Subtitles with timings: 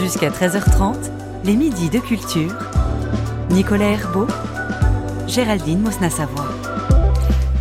[0.00, 0.94] Jusqu'à 13h30,
[1.44, 2.54] les midis de culture.
[3.50, 4.28] Nicolas Herbeau,
[5.26, 6.46] Géraldine Mosna-Savoie.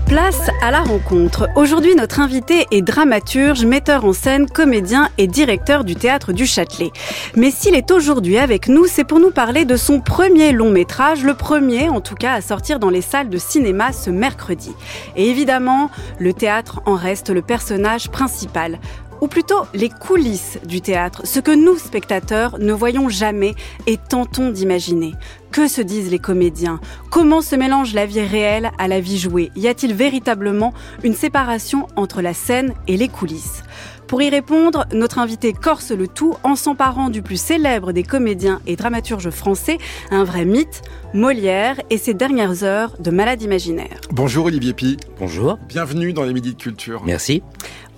[0.05, 1.49] Place à la rencontre.
[1.55, 6.91] Aujourd'hui, notre invité est dramaturge, metteur en scène, comédien et directeur du théâtre du Châtelet.
[7.35, 11.23] Mais s'il est aujourd'hui avec nous, c'est pour nous parler de son premier long métrage,
[11.23, 14.73] le premier en tout cas à sortir dans les salles de cinéma ce mercredi.
[15.15, 18.79] Et évidemment, le théâtre en reste le personnage principal
[19.21, 24.49] ou plutôt les coulisses du théâtre, ce que nous, spectateurs, ne voyons jamais et tentons
[24.49, 25.13] d'imaginer.
[25.51, 26.79] Que se disent les comédiens?
[27.09, 29.51] Comment se mélange la vie réelle à la vie jouée?
[29.55, 33.63] Y a-t-il véritablement une séparation entre la scène et les coulisses?
[34.07, 38.61] Pour y répondre, notre invité corse le tout en s'emparant du plus célèbre des comédiens
[38.65, 39.79] et dramaturges français,
[40.11, 40.81] un vrai mythe,
[41.13, 43.99] Molière et ses dernières heures de malade imaginaire.
[44.11, 44.97] Bonjour Olivier Pi.
[45.19, 45.57] Bonjour.
[45.67, 47.01] Bienvenue dans les Midis de Culture.
[47.05, 47.43] Merci.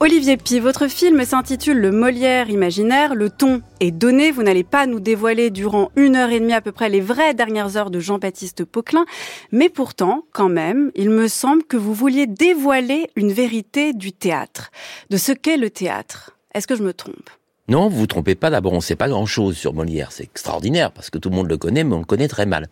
[0.02, 3.16] Olivier Pi, votre film s'intitule Le Molière imaginaire.
[3.16, 4.32] Le ton est donné.
[4.32, 7.34] Vous n'allez pas nous dévoiler durant une heure et demie à peu près les vraies
[7.34, 9.06] dernières heures de Jean-Baptiste Poquelin.
[9.52, 14.72] Mais pourtant, quand même, il me semble que vous vouliez dévoiler une vérité du théâtre,
[15.10, 16.38] de ce qu'est le théâtre.
[16.54, 17.30] Est-ce que je me trompe?
[17.70, 18.50] Non, vous vous trompez pas.
[18.50, 20.12] D'abord, on ne sait pas grand-chose sur Molière.
[20.12, 22.68] C'est extraordinaire parce que tout le monde le connaît, mais on le connaît très mal.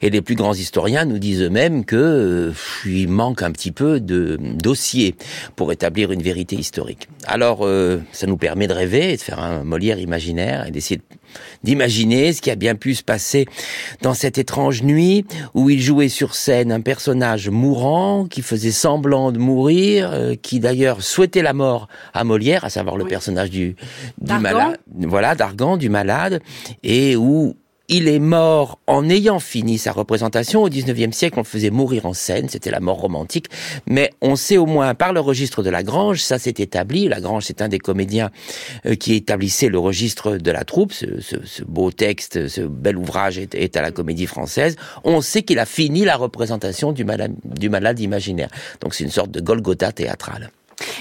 [0.00, 2.52] Et les plus grands historiens nous disent eux-mêmes que euh,
[2.86, 5.14] il manque un petit peu de dossier
[5.56, 7.08] pour établir une vérité historique.
[7.26, 11.00] Alors, euh, ça nous permet de rêver et de faire un Molière imaginaire et d'essayer
[11.64, 13.46] d'imaginer ce qui a bien pu se passer
[14.02, 19.32] dans cette étrange nuit où il jouait sur scène un personnage mourant qui faisait semblant
[19.32, 23.76] de mourir, euh, qui d'ailleurs souhaitait la mort à Molière, à savoir le personnage du
[24.20, 26.40] du malade, voilà, d'Argan, du malade,
[26.82, 27.56] et où
[27.90, 30.62] il est mort en ayant fini sa représentation.
[30.62, 33.46] Au 19e siècle, on le faisait mourir en scène, c'était la mort romantique.
[33.86, 37.08] Mais on sait au moins par le registre de Lagrange, ça s'est établi.
[37.08, 38.30] Lagrange, c'est un des comédiens
[38.86, 40.92] euh, qui établissait le registre de la troupe.
[40.92, 41.04] Ce,
[41.64, 44.76] beau texte, ce bel ouvrage est, à la comédie française.
[45.02, 48.50] On sait qu'il a fini la représentation du malade, du malade imaginaire.
[48.80, 50.50] Donc c'est une sorte de Golgotha théâtrale.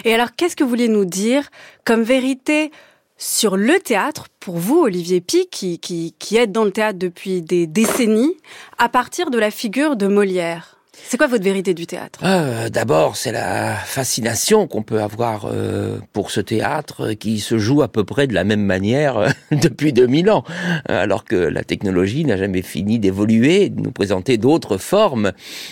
[0.06, 1.50] Et alors, qu'est-ce que vous vouliez nous dire
[1.85, 2.71] comme vérité
[3.19, 7.41] sur le théâtre, pour vous, Olivier Pi, qui, qui, qui êtes dans le théâtre depuis
[7.41, 8.38] des décennies,
[8.78, 12.19] à partir de la figure de Molière c'est quoi votre vérité du théâtre?
[12.23, 17.81] Euh, D'abord, c'est la fascination qu'on peut avoir euh, pour ce théâtre qui se joue
[17.81, 20.43] à peu près de la même manière euh, depuis 2000 ans,
[20.88, 25.31] alors que la technologie n'a jamais fini d'évoluer, de nous présenter d'autres formes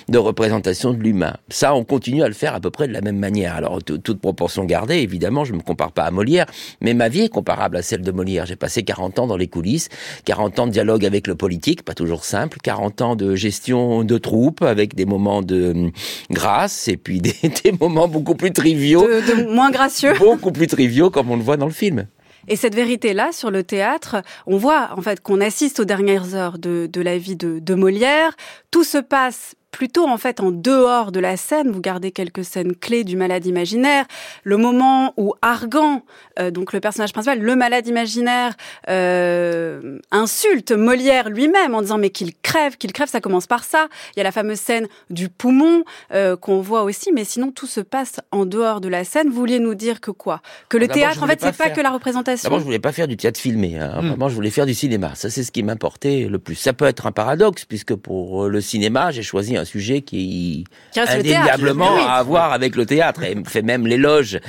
[0.10, 1.36] de représentation de l'humain.
[1.50, 3.56] Ça, on continue à le faire à peu près de la même manière.
[3.56, 6.46] Alors, toute proportion gardée, évidemment, je ne me compare pas à Molière,
[6.82, 8.46] mais ma vie est comparable à celle de Molière.
[8.46, 9.90] J'ai passé 40 ans dans les coulisses,
[10.26, 14.18] 40 ans de dialogue avec le politique, pas toujours simple, 40 ans de gestion de
[14.18, 15.92] troupes avec des moments de hum,
[16.30, 19.06] grâce et puis des, moments beaucoup plus triviaux.
[19.06, 20.14] De, moins gracieux.
[20.20, 22.08] Beaucoup plus triviaux comme on le voit dans le film.
[22.48, 26.58] Et cette vérité-là, sur le théâtre, on voit en fait qu'on assiste aux dernières heures
[26.58, 28.36] de, la vie de, de Molière.
[28.72, 31.72] Tout se passe plutôt en fait en dehors de la scène.
[31.72, 34.06] Vous gardez quelques scènes clés du malade imaginaire.
[34.44, 36.04] Le moment où Argan,
[36.40, 38.56] euh, donc le personnage principal, le malade imaginaire,
[38.90, 43.88] euh, insulte Molière lui-même en disant mais qu'il crève, qu'il crève, ça commence par ça.
[44.16, 47.68] Il y a la fameuse scène du poumon euh, qu'on voit aussi, mais sinon tout
[47.68, 49.30] se passe en dehors de la scène.
[49.30, 50.42] Vous vouliez nous dire que quoi?
[50.70, 52.48] Que le théâtre, en fait, c'est pas que la représentation.
[52.48, 53.78] D'abord, je voulais pas faire du théâtre filmé.
[53.80, 54.02] Hein.
[54.02, 55.14] Vraiment, je voulais faire du cinéma.
[55.16, 56.56] Ça, c'est ce qui m'importait le plus.
[56.56, 61.00] Ça peut être un paradoxe puisque pour le cinéma, j'ai choisi un sujet qui, qui
[61.00, 64.40] indéniablement a à voir avec le théâtre et fait même l'éloge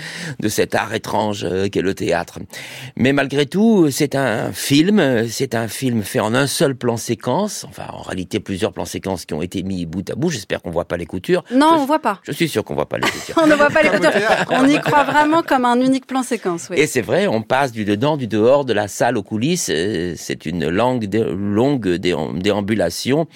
[0.41, 2.39] de cet art étrange euh, qu'est le théâtre.
[2.97, 7.65] Mais malgré tout, c'est un film, c'est un film fait en un seul plan séquence,
[7.69, 10.31] enfin en réalité plusieurs plans séquences qui ont été mis bout à bout.
[10.31, 11.45] J'espère qu'on voit pas les coutures.
[11.53, 12.21] Non, on voit pas.
[12.25, 13.35] Je suis sûr qu'on voit pas les coutures.
[13.43, 14.11] on ne voit pas les coutures.
[14.51, 16.69] on y croit vraiment comme un unique plan séquence.
[16.71, 16.79] Oui.
[16.79, 19.71] Et c'est vrai, on passe du dedans, du dehors, de la salle aux coulisses.
[19.71, 23.27] Euh, c'est une longue, longue déambulation.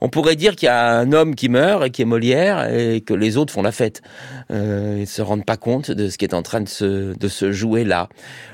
[0.00, 3.00] On pourrait dire qu'il y a un homme qui meurt et qui est Molière et
[3.00, 4.02] que les autres font la fête.
[4.50, 7.28] Euh, ils se rendent pas compte de ce qui est en train de se, de
[7.28, 8.08] se jouer là.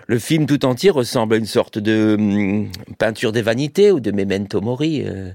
[0.08, 4.12] Le film tout entier ressemble à une sorte de hum, peinture des vanités ou de
[4.12, 5.02] memento mori.
[5.04, 5.32] Euh,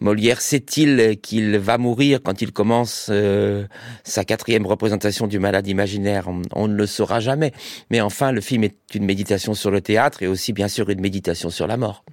[0.00, 3.64] Molière sait-il qu'il va mourir quand il commence euh,
[4.04, 6.28] sa quatrième représentation du malade imaginaire?
[6.28, 7.52] On, on, ne le saura jamais.
[7.90, 11.00] Mais enfin, le film est une méditation sur le théâtre et aussi bien sûr une
[11.00, 12.04] méditation sur la mort.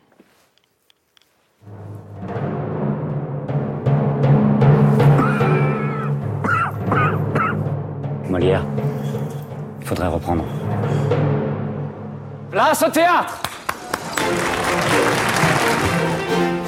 [8.30, 8.66] Molière,
[9.82, 10.44] il faudrait reprendre.
[12.52, 13.42] Place au théâtre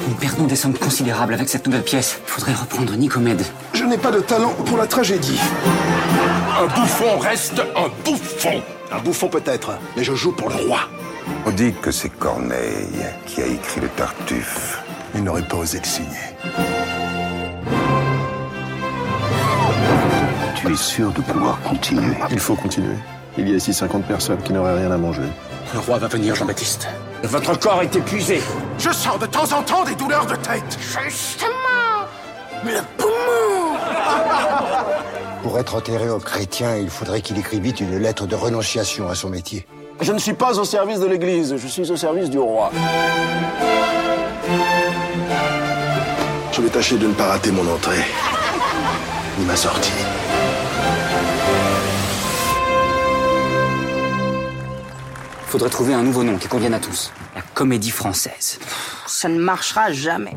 [0.08, 2.20] Nous perdons des sommes considérables avec cette nouvelle pièce.
[2.26, 3.42] Il faudrait reprendre Nicomède.
[3.74, 5.40] Je n'ai pas de talent pour la tragédie.
[6.58, 8.62] Un bouffon reste un bouffon.
[8.92, 10.80] Un bouffon peut-être, mais je joue pour le roi.
[11.46, 14.82] On dit que c'est Corneille qui a écrit le Tartuffe.
[15.14, 16.69] Il n'aurait pas osé le signer.
[20.60, 22.14] Tu es sûr de pouvoir continuer?
[22.30, 22.96] Il faut continuer.
[23.38, 25.22] Il y a ici 50 personnes qui n'auraient rien à manger.
[25.72, 26.86] Le roi va venir, Jean-Baptiste.
[27.22, 28.42] Votre corps est épuisé.
[28.78, 30.78] Je sens de temps en temps des douleurs de tête.
[30.78, 32.04] Justement
[32.62, 33.78] Le poumon
[35.42, 39.30] Pour être enterré au chrétien, il faudrait qu'il écrivît une lettre de renonciation à son
[39.30, 39.66] métier.
[40.02, 42.70] Je ne suis pas au service de l'Église, je suis au service du roi.
[46.52, 48.04] Je vais tâcher de ne pas rater mon entrée,
[49.38, 49.92] ni ma sortie.
[55.50, 57.12] Faudrait trouver un nouveau nom qui convienne à tous.
[57.34, 58.60] La comédie française.
[59.08, 60.36] Ça ne marchera jamais.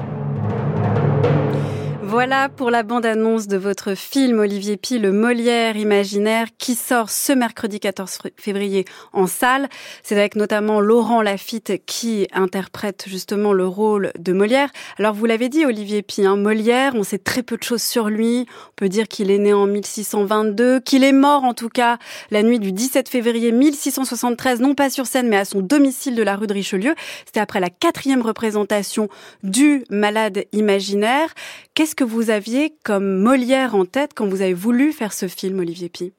[2.13, 7.33] Voilà pour la bande-annonce de votre film Olivier Pi, le Molière imaginaire, qui sort ce
[7.33, 9.67] mercredi 14 février en salle.
[10.03, 14.69] C'est avec notamment Laurent Lafitte qui interprète justement le rôle de Molière.
[14.99, 18.09] Alors vous l'avez dit Olivier Pi, hein, Molière, on sait très peu de choses sur
[18.09, 18.45] lui.
[18.47, 21.97] On peut dire qu'il est né en 1622, qu'il est mort en tout cas
[22.29, 26.21] la nuit du 17 février 1673, non pas sur scène mais à son domicile de
[26.21, 26.93] la rue de Richelieu.
[27.25, 29.09] C'était après la quatrième représentation
[29.41, 31.33] du Malade imaginaire.
[31.73, 35.59] Qu'est-ce que vous aviez comme Molière en tête quand vous avez voulu faire ce film,
[35.59, 36.13] Olivier Pi?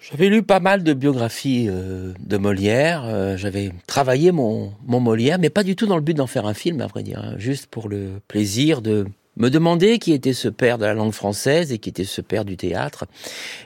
[0.00, 3.04] J'avais lu pas mal de biographies euh, de Molière.
[3.06, 6.46] Euh, J'avais travaillé mon, mon Molière, mais pas du tout dans le but d'en faire
[6.46, 7.20] un film, à vrai dire.
[7.24, 11.12] hein, juste pour le plaisir de me demander qui était ce père de la langue
[11.12, 13.04] française et qui était ce père du théâtre.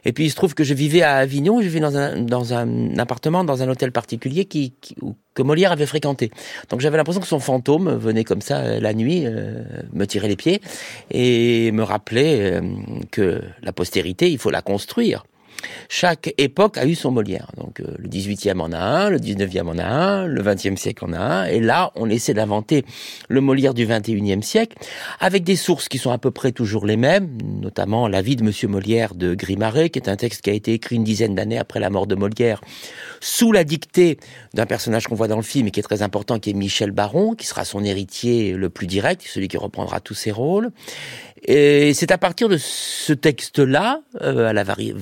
[0.04, 2.54] Et puis il se trouve que je vivais à Avignon, je vivais dans un, dans
[2.54, 4.96] un appartement, dans un hôtel particulier qui, qui-
[5.34, 6.30] que Molière avait fréquenté.
[6.68, 9.62] Donc j'avais l'impression que son fantôme venait comme ça euh, la nuit euh,
[9.92, 10.60] me tirer les pieds
[11.12, 12.60] et me rappeler euh,
[13.10, 15.24] que la postérité, il faut la construire.
[15.88, 17.50] Chaque époque a eu son Molière.
[17.56, 21.04] Donc euh, le 18e en a un, le 19e en a un, le 20e siècle
[21.04, 21.44] en a un.
[21.46, 22.84] Et là, on essaie d'inventer
[23.28, 24.76] le Molière du 21e siècle
[25.20, 28.44] avec des sources qui sont à peu près toujours les mêmes, notamment La vie de
[28.44, 31.58] Monsieur Molière de Grimaret, qui est un texte qui a été écrit une dizaine d'années
[31.58, 32.60] après la mort de Molière,
[33.20, 34.18] sous la dictée
[34.54, 36.90] d'un personnage qu'on voit dans le film et qui est très important, qui est Michel
[36.92, 40.70] Baron, qui sera son héritier le plus direct, celui qui reprendra tous ses rôles.
[41.44, 44.92] Et c'est à partir de ce texte-là, euh, à la vari-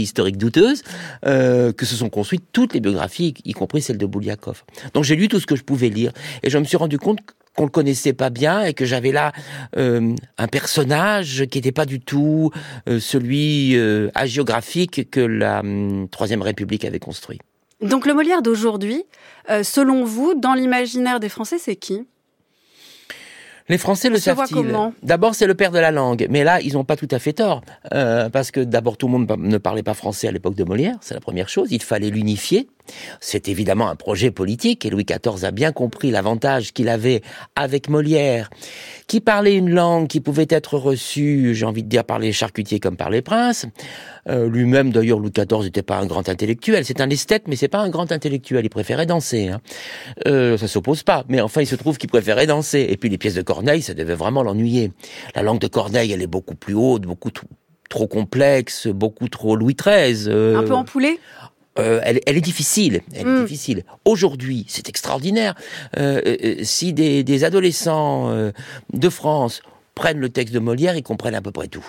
[0.00, 0.82] historique douteuse,
[1.26, 4.64] euh, que se sont construites toutes les biographies, y compris celle de Bouliakov.
[4.94, 6.12] Donc j'ai lu tout ce que je pouvais lire,
[6.42, 7.18] et je me suis rendu compte
[7.54, 9.32] qu'on le connaissait pas bien et que j'avais là
[9.76, 12.50] euh, un personnage qui n'était pas du tout
[12.88, 13.76] euh, celui
[14.14, 17.38] hagiographique que la hum, Troisième République avait construit.
[17.82, 19.04] Donc le Molière d'aujourd'hui,
[19.64, 22.06] selon vous, dans l'imaginaire des Français, c'est qui?
[23.68, 26.84] Les Français le savent-ils D'abord, c'est le père de la langue, mais là, ils n'ont
[26.84, 27.62] pas tout à fait tort,
[27.92, 30.96] euh, parce que d'abord, tout le monde ne parlait pas français à l'époque de Molière,
[31.00, 31.68] c'est la première chose.
[31.70, 32.68] Il fallait l'unifier.
[33.20, 37.22] C'est évidemment un projet politique, et Louis XIV a bien compris l'avantage qu'il avait
[37.56, 38.50] avec Molière,
[39.06, 42.80] qui parlait une langue qui pouvait être reçue, j'ai envie de dire, par les charcutiers
[42.80, 43.66] comme par les princes.
[44.28, 46.84] Euh, Lui-même, d'ailleurs, Louis XIV n'était pas un grand intellectuel.
[46.84, 48.64] C'est un esthète, mais c'est pas un grand intellectuel.
[48.64, 49.48] Il préférait danser.
[49.48, 49.60] Hein.
[50.26, 51.24] Euh, ça s'oppose pas.
[51.28, 52.86] Mais enfin, il se trouve qu'il préférait danser.
[52.88, 54.92] Et puis les pièces de Corneille, ça devait vraiment l'ennuyer.
[55.34, 57.30] La langue de Corneille, elle est beaucoup plus haute, beaucoup
[57.88, 60.26] trop complexe, beaucoup trop Louis XIII.
[60.28, 61.18] euh, Un peu empoulé
[61.78, 63.00] euh, elle, elle est difficile.
[63.14, 63.36] Elle Mm.
[63.38, 63.84] est difficile.
[64.04, 65.54] Aujourd'hui, c'est extraordinaire.
[65.98, 68.30] Euh, euh, si des, des adolescents
[68.92, 69.62] de France
[69.94, 71.86] prennent le texte de Molière, ils comprennent à peu près tout.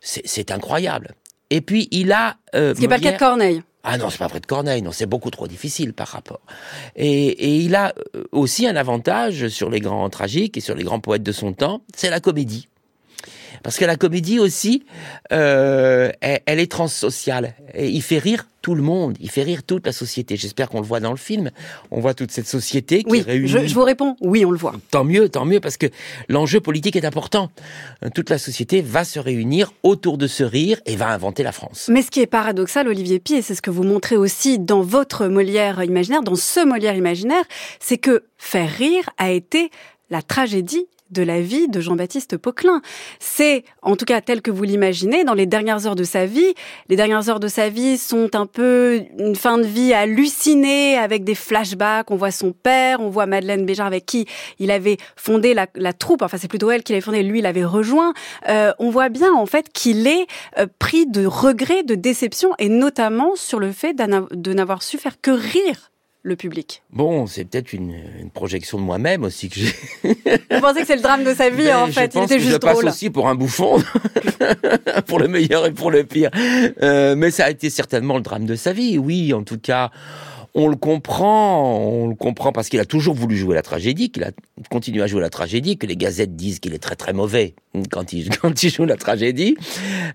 [0.00, 1.14] C'est incroyable.
[1.50, 2.36] Et puis il a.
[2.54, 3.62] euh, Ce qui n'est pas le cas de Corneille.
[3.84, 6.40] ah non, c'est pas vrai de Corneille, non, c'est beaucoup trop difficile par rapport.
[6.94, 7.94] Et, et il a
[8.32, 11.82] aussi un avantage sur les grands tragiques et sur les grands poètes de son temps,
[11.96, 12.68] c'est la comédie.
[13.62, 14.84] Parce que la comédie aussi,
[15.32, 17.54] euh, elle, elle est transsociale.
[17.74, 20.36] Et il fait rire tout le monde, il fait rire toute la société.
[20.36, 21.50] J'espère qu'on le voit dans le film.
[21.90, 23.48] On voit toute cette société qui Oui, réunit.
[23.48, 24.74] je, je vous réponds, oui, on le voit.
[24.90, 25.86] Tant mieux, tant mieux, parce que
[26.28, 27.50] l'enjeu politique est important.
[28.14, 31.88] Toute la société va se réunir autour de ce rire et va inventer la France.
[31.90, 34.82] Mais ce qui est paradoxal, Olivier Pi, et c'est ce que vous montrez aussi dans
[34.82, 37.44] votre Molière imaginaire, dans ce Molière imaginaire,
[37.80, 39.70] c'est que faire rire a été
[40.10, 42.82] la tragédie de la vie de Jean-Baptiste Poquelin.
[43.18, 46.54] C'est, en tout cas tel que vous l'imaginez, dans les dernières heures de sa vie.
[46.88, 51.24] Les dernières heures de sa vie sont un peu une fin de vie hallucinée, avec
[51.24, 52.10] des flashbacks.
[52.10, 54.26] On voit son père, on voit Madeleine Béjart avec qui
[54.58, 56.22] il avait fondé la, troupe.
[56.22, 58.12] Enfin, c'est plutôt elle qui l'avait fondée, lui, l'avait rejoint.
[58.48, 60.26] Euh, on voit bien, en fait, qu'il est
[60.58, 65.20] euh, pris de regrets, de déception, et notamment sur le fait de n'avoir su faire
[65.20, 65.90] que rire
[66.22, 66.82] le public.
[66.90, 69.74] Bon, c'est peut-être une, une projection de moi-même aussi que j'ai.
[70.50, 72.06] Vous pensez que c'est le drame de sa vie, en je fait?
[72.06, 73.82] Il pense était que juste je passe aussi pour un bouffon,
[75.06, 76.30] pour le meilleur et pour le pire.
[76.82, 78.98] Euh, mais ça a été certainement le drame de sa vie.
[78.98, 79.90] Oui, en tout cas,
[80.54, 84.24] on le comprend, on le comprend parce qu'il a toujours voulu jouer la tragédie, qu'il
[84.24, 84.30] a
[84.70, 87.54] continué à jouer la tragédie, que les gazettes disent qu'il est très très mauvais
[87.90, 89.56] quand il, quand il joue la tragédie,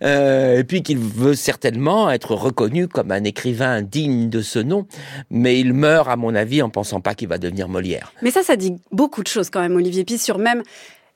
[0.03, 4.87] euh, et puis qu'il veut certainement être reconnu comme un écrivain digne de ce nom,
[5.29, 8.11] mais il meurt à mon avis en pensant pas qu'il va devenir Molière.
[8.21, 10.63] Mais ça, ça dit beaucoup de choses quand même, Olivier Py, sur même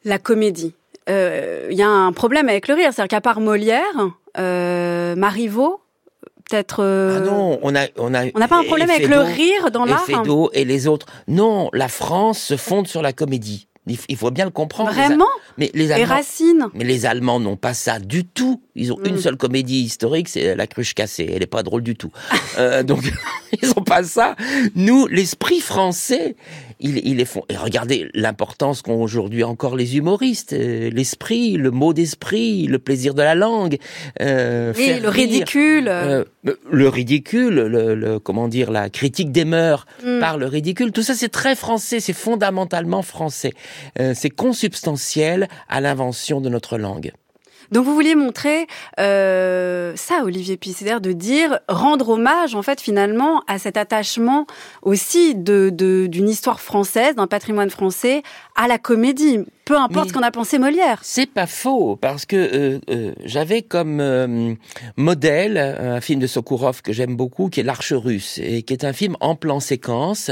[0.04, 0.74] la comédie.
[1.08, 3.82] Il euh, y a un problème avec le rire, c'est-à-dire qu'à part Molière,
[4.38, 5.80] euh, Marivaux,
[6.50, 6.84] peut-être.
[6.84, 8.26] Ah non, on a, on a.
[8.34, 10.06] On n'a pas un problème avec le rire dans l'art.
[10.06, 11.08] Fédo et les autres.
[11.28, 13.68] Non, la France se fonde sur la comédie.
[14.10, 14.92] Il faut bien le comprendre.
[14.92, 15.26] Vraiment
[15.58, 18.62] Mais les Allemands, Racine Mais les Allemands n'ont pas ça du tout.
[18.76, 19.20] Ils ont une mm.
[19.20, 21.30] seule comédie historique, c'est La Cruche cassée.
[21.34, 22.12] Elle est pas drôle du tout.
[22.58, 23.04] euh, donc
[23.62, 24.36] ils ont pas ça.
[24.76, 26.36] Nous, l'esprit français,
[26.80, 27.44] il, il est fond.
[27.50, 30.54] Et regardez l'importance qu'ont aujourd'hui encore les humoristes.
[30.54, 33.78] Euh, l'esprit, le mot d'esprit, le plaisir de la langue.
[34.22, 35.88] Euh, oui, le ridicule.
[35.88, 36.24] Euh,
[36.70, 40.20] le ridicule, le, le, comment dire, la critique des mœurs mm.
[40.20, 40.92] par le ridicule.
[40.92, 42.00] Tout ça, c'est très français.
[42.00, 43.54] C'est fondamentalement français.
[44.00, 47.12] Euh, c'est consubstantiel à l'invention de notre langue.
[47.72, 48.68] Donc vous vouliez montrer
[49.00, 54.46] euh, ça, Olivier Pisceder, de dire rendre hommage en fait finalement à cet attachement
[54.82, 58.24] aussi d'une histoire française, d'un patrimoine français
[58.56, 61.00] à la comédie peu importe ce qu'on a pensé Molière.
[61.04, 64.54] C'est pas faux, parce que euh, euh, j'avais comme euh,
[64.96, 68.86] modèle un film de Sokourov que j'aime beaucoup, qui est L'Arche russe, et qui est
[68.86, 70.32] un film en plan séquence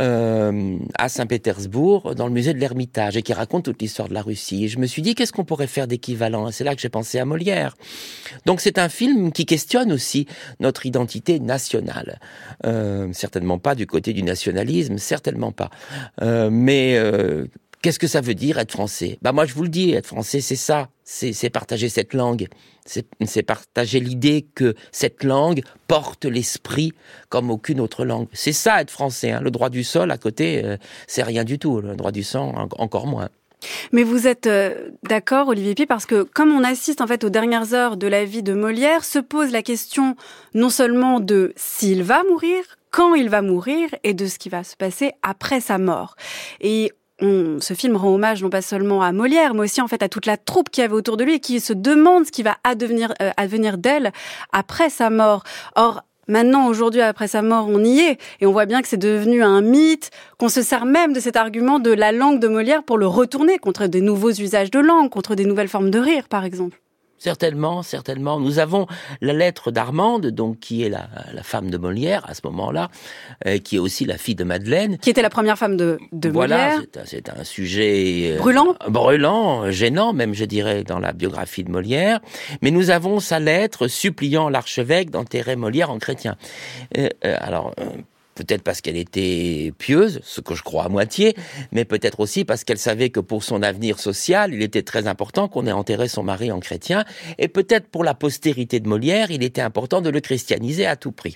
[0.00, 4.64] à Saint-Pétersbourg, dans le musée de l'Ermitage, et qui raconte toute l'histoire de la Russie.
[4.64, 6.50] Et je me suis dit, qu'est-ce qu'on pourrait faire d'équivalent?
[6.50, 7.76] C'est là que j'ai pensé à Molière.
[8.44, 10.26] Donc c'est un film qui questionne aussi
[10.58, 12.18] notre identité nationale.
[13.12, 15.70] certainement pas du côté du nationalisme, certainement pas.
[16.50, 16.98] mais
[17.84, 19.18] Qu'est-ce que ça veut dire être français?
[19.20, 22.48] Bah moi je vous le dis, être français c'est ça, c'est partager cette langue,
[22.86, 26.94] c'est partager l'idée que cette langue porte l'esprit
[27.28, 28.26] comme aucune autre langue.
[28.32, 29.32] C'est ça être français.
[29.32, 29.42] Hein.
[29.42, 31.82] Le droit du sol à côté, euh, c'est rien du tout.
[31.82, 33.28] Le droit du sang encore moins.
[33.92, 37.28] Mais vous êtes euh, d'accord, Olivier Pi, parce que comme on assiste en fait aux
[37.28, 40.16] dernières heures de la vie de Molière, se pose la question
[40.54, 44.64] non seulement de s'il va mourir, quand il va mourir et de ce qui va
[44.64, 46.16] se passer après sa mort.
[46.62, 50.08] Et ce film rend hommage non pas seulement à Molière, mais aussi en fait à
[50.08, 52.56] toute la troupe qui avait autour de lui et qui se demande ce qui va
[52.64, 54.12] advenir, euh, advenir d'elle
[54.52, 55.44] après sa mort.
[55.76, 58.18] Or, Maintenant, aujourd'hui, après sa mort, on y est.
[58.40, 61.36] Et on voit bien que c'est devenu un mythe, qu'on se sert même de cet
[61.36, 65.10] argument de la langue de Molière pour le retourner contre des nouveaux usages de langue,
[65.10, 66.80] contre des nouvelles formes de rire, par exemple.
[67.18, 68.40] Certainement, certainement.
[68.40, 68.86] Nous avons
[69.20, 72.90] la lettre d'Armande, donc qui est la, la, femme de Molière à ce moment-là,
[73.46, 74.98] euh, qui est aussi la fille de Madeleine.
[74.98, 80.12] Qui était la première femme de, de voilà, c'est un, sujet euh, brûlant, brûlant, gênant
[80.12, 82.20] même, je dirais, dans la biographie de Molière.
[82.62, 86.36] Mais nous avons sa lettre suppliant l'archevêque d'enterrer Molière en chrétien.
[86.98, 87.74] Euh, alors
[88.34, 91.34] peut-être parce qu'elle était pieuse, ce que je crois à moitié,
[91.72, 95.48] mais peut-être aussi parce qu'elle savait que pour son avenir social, il était très important
[95.48, 97.04] qu'on ait enterré son mari en chrétien,
[97.38, 101.12] et peut-être pour la postérité de Molière, il était important de le christianiser à tout
[101.12, 101.34] prix.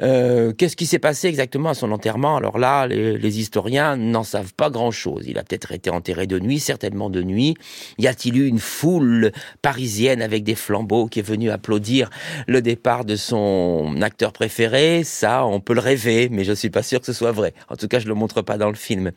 [0.00, 2.36] Euh, Qu'est-ce qui s'est passé exactement à son enterrement?
[2.36, 5.24] Alors là, les, les historiens n'en savent pas grand-chose.
[5.26, 7.54] Il a peut-être été enterré de nuit, certainement de nuit.
[7.98, 12.10] Y a-t-il eu une foule parisienne avec des flambeaux qui est venue applaudir
[12.46, 15.02] le départ de son acteur préféré?
[15.04, 17.54] Ça, on peut le rêver mais je suis pas sûr que ce soit vrai.
[17.68, 19.12] En tout cas, je le montre pas dans le film.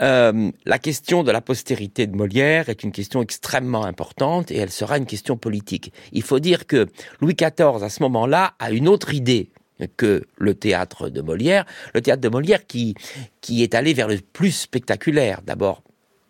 [0.00, 4.70] Euh, la question de la postérité de Molière est une question extrêmement importante et elle
[4.70, 5.92] sera une question politique.
[6.12, 6.86] Il faut dire que
[7.20, 9.50] Louis XIV, à ce moment-là, a une autre idée
[9.96, 11.64] que le théâtre de Molière.
[11.94, 12.94] Le théâtre de Molière qui,
[13.40, 15.40] qui est allé vers le plus spectaculaire.
[15.44, 15.82] D'abord,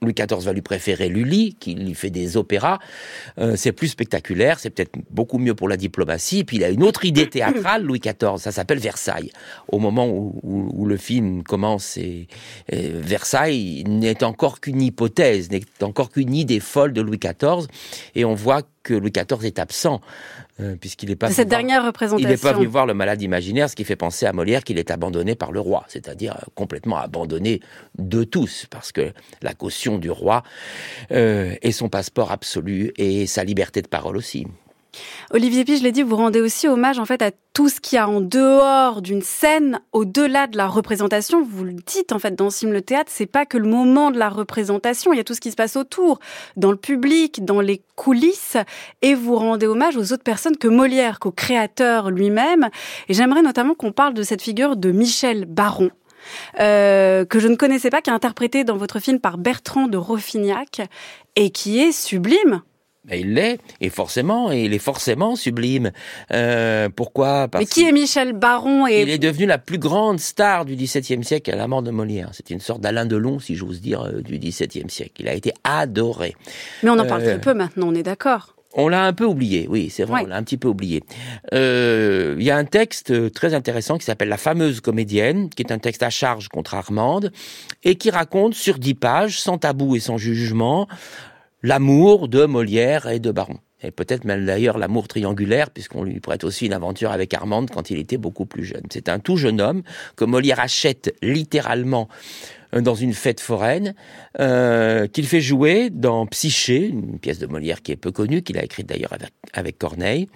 [0.04, 2.78] Louis XIV va lui préférer Lully, qui lui fait des opéras.
[3.38, 6.44] Euh, c'est plus spectaculaire, c'est peut-être beaucoup mieux pour la diplomatie.
[6.44, 9.30] puis il a une autre idée théâtrale, Louis XIV, ça s'appelle Versailles.
[9.68, 12.28] Au moment où, le film commence, et,
[12.70, 17.66] Versailles n'est encore qu'une hypothèse, n'est encore qu'une idée folle de Louis XIV.
[18.14, 20.00] Et on voit que Louis XIV est absent,
[20.61, 21.30] euh, puisqu'il n'est pas.
[21.30, 22.28] cette dernière représentation.
[22.28, 24.78] Il n'est pas venu voir le malade imaginaire, ce qui fait penser à Molière qu'il
[24.78, 27.61] est abandonné par le roi, c'est-à-dire euh, complètement abandonné
[27.99, 30.44] de tous, parce que la caution du roi
[31.11, 34.46] euh, est son passeport absolu et sa liberté de parole aussi.
[35.34, 37.96] Olivier Pi, je l'ai dit, vous rendez aussi hommage en fait à tout ce qu'il
[37.96, 41.42] y a en dehors d'une scène, au-delà de la représentation.
[41.42, 44.18] Vous le dites en fait dans Sim le théâtre, c'est pas que le moment de
[44.20, 46.20] la représentation, il y a tout ce qui se passe autour,
[46.56, 48.56] dans le public, dans les coulisses,
[49.02, 52.68] et vous rendez hommage aux autres personnes que Molière, qu'au créateur lui-même.
[53.08, 55.90] Et j'aimerais notamment qu'on parle de cette figure de Michel Baron.
[56.60, 59.96] Euh, que je ne connaissais pas, qui est interprété dans votre film par Bertrand de
[59.96, 60.80] Roffignac
[61.34, 62.62] et qui est sublime
[63.06, 65.90] Ben, il l'est, et forcément, et il est forcément sublime.
[66.32, 67.49] Euh, pourquoi?
[67.49, 69.02] Parce Mais qui est Michel Baron et...
[69.02, 72.30] Il est devenu la plus grande star du XVIIe siècle à la mort de Molière.
[72.32, 75.20] C'est une sorte d'Alain Delon, si j'ose dire, euh, du XVIIe siècle.
[75.20, 76.34] Il a été adoré.
[76.82, 79.66] Mais on en parle très peu maintenant, on est d'accord on l'a un peu oublié,
[79.70, 81.04] oui, c'est vrai, on l'a un petit peu oublié.
[81.52, 85.73] Euh, il y a un texte très intéressant qui s'appelle La fameuse comédienne, qui est
[85.73, 87.30] un texte à charge contre Armande,
[87.84, 90.88] et qui raconte sur dix pages, sans tabou et sans jugement,
[91.64, 93.56] l'amour de Molière et de Baron.
[93.83, 97.90] Et peut-être même d'ailleurs l'amour triangulaire, puisqu'on lui prête aussi une aventure avec Armande quand
[97.90, 98.83] il était beaucoup plus jeune.
[98.90, 99.83] C'est un tout jeune homme
[100.14, 102.09] que Molière achète littéralement
[102.75, 103.94] euh, dans une fête foraine,
[104.40, 108.59] euh, qu'il fait jouer dans Psyché, une pièce de Molière qui est peu connue, qu'il
[108.59, 109.14] a écrite d'ailleurs
[109.54, 110.28] avec, Corneille.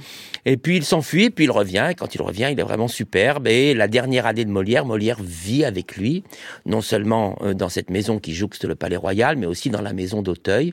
[0.46, 1.90] Et puis il s'enfuit, puis il revient.
[1.98, 3.48] Quand il revient, il est vraiment superbe.
[3.48, 6.24] Et la dernière année de Molière, Molière vit avec lui,
[6.64, 9.92] non seulement euh, dans cette maison qui jouxte le Palais Royal, mais aussi dans la
[9.92, 10.72] maison d'Auteuil.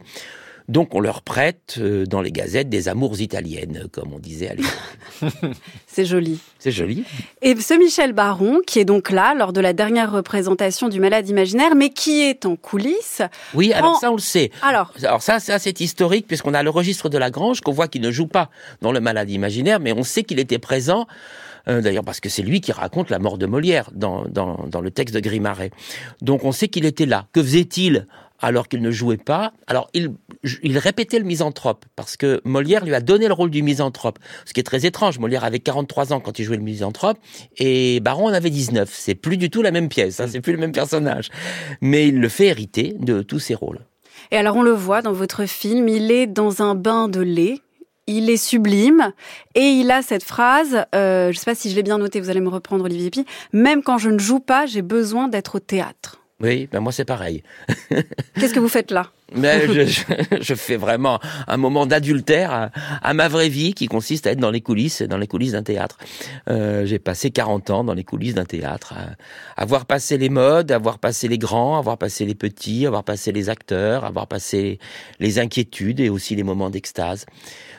[0.68, 4.56] Donc on leur prête euh, dans les gazettes des amours italiennes, comme on disait à
[4.56, 5.56] l'époque.
[5.88, 6.40] C'est joli.
[6.58, 7.04] C'est joli.
[7.42, 11.30] Et ce Michel Baron, qui est donc là lors de la dernière représentation du Malade
[11.30, 13.22] imaginaire, mais qui est en coulisses.
[13.54, 14.50] Oui, alors ça on le sait.
[14.64, 17.88] Alors, alors ça, ça c'est historique puisqu'on a le registre de la Grange qu'on voit
[17.88, 18.50] qu'il ne joue pas
[18.82, 21.06] dans le Malade imaginaire, mais on sait qu'il était présent.
[21.68, 24.82] Euh, d'ailleurs parce que c'est lui qui raconte la mort de Molière dans, dans, dans
[24.82, 25.72] le texte de Grimaret.
[26.22, 27.26] Donc on sait qu'il était là.
[27.34, 28.06] Que faisait-il
[28.40, 29.54] alors qu'il ne jouait pas.
[29.68, 30.14] Alors, il,
[30.64, 34.54] il répétait le misanthrope, parce que Molière lui a donné le rôle du misanthrope, ce
[34.54, 35.20] qui est très étrange.
[35.20, 37.18] Molière avait 43 ans quand il jouait le misanthrope,
[37.58, 38.90] et Baron en avait 19.
[38.94, 41.30] C'est plus du tout la même pièce, hein, c'est plus le même personnage.
[41.82, 43.80] Mais il le fait hériter de tous ses rôles.
[44.32, 47.60] Et alors, on le voit dans votre film, il est dans un bain de lait,
[48.08, 49.12] il est sublime
[49.56, 52.20] et il a cette phrase, euh, je ne sais pas si je l'ai bien noté,
[52.20, 55.56] vous allez me reprendre Olivier Pi, même quand je ne joue pas, j'ai besoin d'être
[55.56, 56.25] au théâtre.
[56.42, 57.44] Oui, ben moi c'est pareil.
[57.90, 60.04] Qu'est-ce que vous faites là Mais je,
[60.42, 64.52] je, fais vraiment un moment d'adultère à, ma vraie vie qui consiste à être dans
[64.52, 65.98] les coulisses, dans les coulisses d'un théâtre.
[66.50, 70.74] Euh, J'ai passé 40 ans dans les coulisses d'un théâtre, à, avoir passé les modes,
[70.74, 74.80] avoir passé les grands, avoir passé les petits, avoir passé les acteurs, avoir passé
[75.22, 77.26] les inquiétudes et aussi les moments d'extase.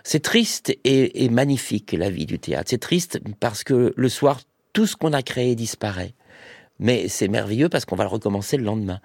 [0.03, 2.71] C'est triste et, et magnifique la vie du théâtre.
[2.71, 4.41] C'est triste parce que le soir,
[4.73, 6.15] tout ce qu'on a créé disparaît
[6.79, 9.01] mais c'est merveilleux parce qu'on va le recommencer le lendemain.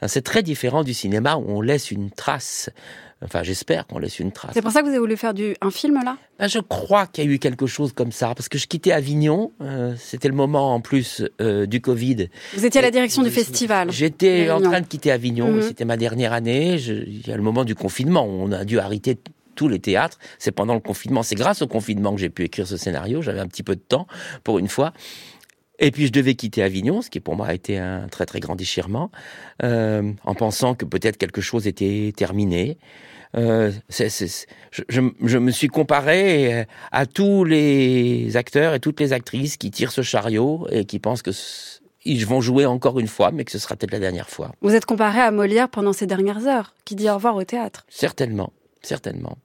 [0.00, 2.70] Hein, c'est très différent du cinéma où on laisse une trace.
[3.24, 4.50] Enfin, j'espère qu'on laisse une trace.
[4.52, 6.18] C'est pour ça que vous avez voulu faire du, un film là?
[6.38, 8.92] Ben, Je crois qu'il y a eu quelque chose comme ça, parce que je quittais
[8.92, 12.28] Avignon, euh, c'était le moment en plus euh, du Covid.
[12.54, 15.62] Vous étiez à la direction du festival J'étais en train de quitter Avignon, mhm.
[15.62, 19.18] c'était ma dernière année, il y a le moment du confinement, on a dû arrêter
[19.54, 20.18] tous les théâtres.
[20.38, 23.40] C'est pendant le confinement, c'est grâce au confinement que j'ai pu écrire ce scénario, j'avais
[23.40, 24.06] un petit peu de temps
[24.44, 24.92] pour une fois.
[25.78, 28.40] Et puis je devais quitter Avignon, ce qui pour moi a été un très très
[28.40, 29.10] grand déchirement,
[29.62, 32.78] euh, en pensant que peut-être quelque chose était terminé.
[33.36, 39.92] Euh, je, me suis comparé à tous les acteurs et toutes les actrices qui tirent
[39.92, 41.32] ce chariot et qui pensent que
[42.06, 44.52] ils vont jouer encore une fois, mais que ce sera peut-être la dernière fois.
[44.62, 47.84] Vous êtes comparé à Molière pendant ces dernières heures, qui dit au revoir au théâtre.
[47.88, 49.36] Certainement, certainement,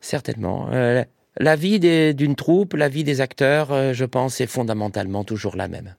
[0.00, 0.68] certainement.
[0.72, 1.04] Euh,
[1.38, 1.80] la vie
[2.14, 5.94] d'une troupe, la vie des acteurs, euh, je pense, est fondamentalement toujours la même.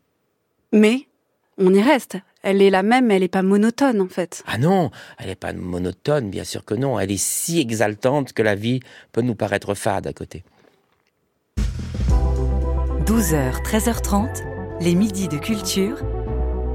[0.72, 1.08] Mais
[1.58, 2.18] on y reste.
[2.44, 4.44] Elle est la même, elle n'est pas monotone en fait.
[4.48, 4.90] Ah non,
[5.20, 7.00] elle n'est pas monotone, bien sûr que non.
[7.00, 8.80] Elle est si exaltante que la vie
[9.12, 10.44] peut nous paraître fade à côté.
[13.06, 14.44] 12h, 13h30,
[14.82, 15.98] les midis de culture.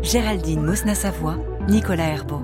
[0.03, 1.39] Géraldine Mosna-Savoie,
[1.69, 2.43] Nicolas Herbeau.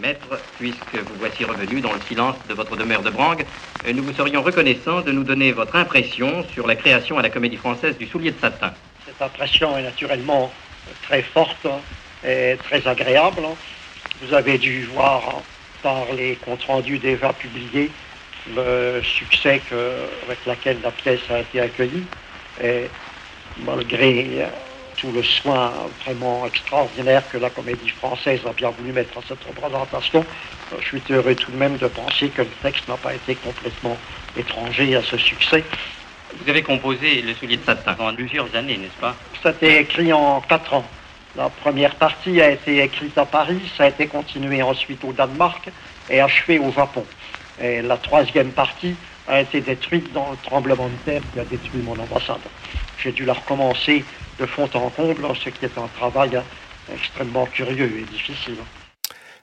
[0.00, 3.44] Maître, puisque vous voici revenu dans le silence de votre demeure de Brangue,
[3.92, 7.56] nous vous serions reconnaissants de nous donner votre impression sur la création à la Comédie
[7.56, 8.72] Française du Soulier de Satin.
[9.04, 10.50] Cette impression est naturellement
[11.02, 11.66] très forte
[12.26, 13.42] et très agréable.
[14.22, 15.22] Vous avez dû voir
[15.82, 17.90] par les comptes rendus déjà publiés
[18.54, 19.60] le succès
[20.26, 22.04] avec lequel la pièce a été accueillie.
[22.62, 22.88] Et
[23.58, 24.46] malgré
[25.00, 25.72] tout le soin
[26.04, 30.24] vraiment extraordinaire que la comédie française a bien voulu mettre à cette représentation,
[30.78, 33.96] je suis heureux tout de même de penser que le texte n'a pas été complètement
[34.36, 35.64] étranger à ce succès.
[36.38, 39.16] Vous avez composé Le soulier de satin en plusieurs années, n'est-ce pas?
[39.42, 40.84] Ça a été écrit en quatre ans.
[41.36, 45.70] La première partie a été écrite à Paris, ça a été continué ensuite au Danemark
[46.10, 47.04] et achevé au Japon.
[47.60, 48.94] Et la troisième partie
[49.28, 52.40] a été détruite dans le tremblement de terre qui a détruit mon ambassade.
[53.02, 54.04] J'ai dû la recommencer
[54.40, 56.40] de fond en comble, ce qui est un travail
[56.92, 58.56] extrêmement curieux et difficile.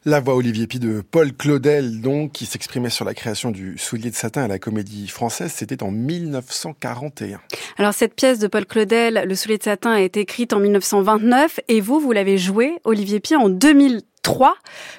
[0.06, 4.10] La voix Olivier Pi de Paul Claudel, donc, qui s'exprimait sur la création du Soulier
[4.10, 7.42] de satin à la Comédie Française, c'était en 1941.
[7.78, 11.60] Alors cette pièce de Paul Claudel, Le Soulier de satin, a été écrite en 1929
[11.68, 14.56] et vous, vous l'avez jouée, Olivier Pi, en 2003,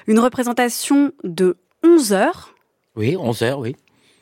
[0.07, 2.55] une représentation de 11 heures
[2.95, 3.75] Oui, 11 heures, oui.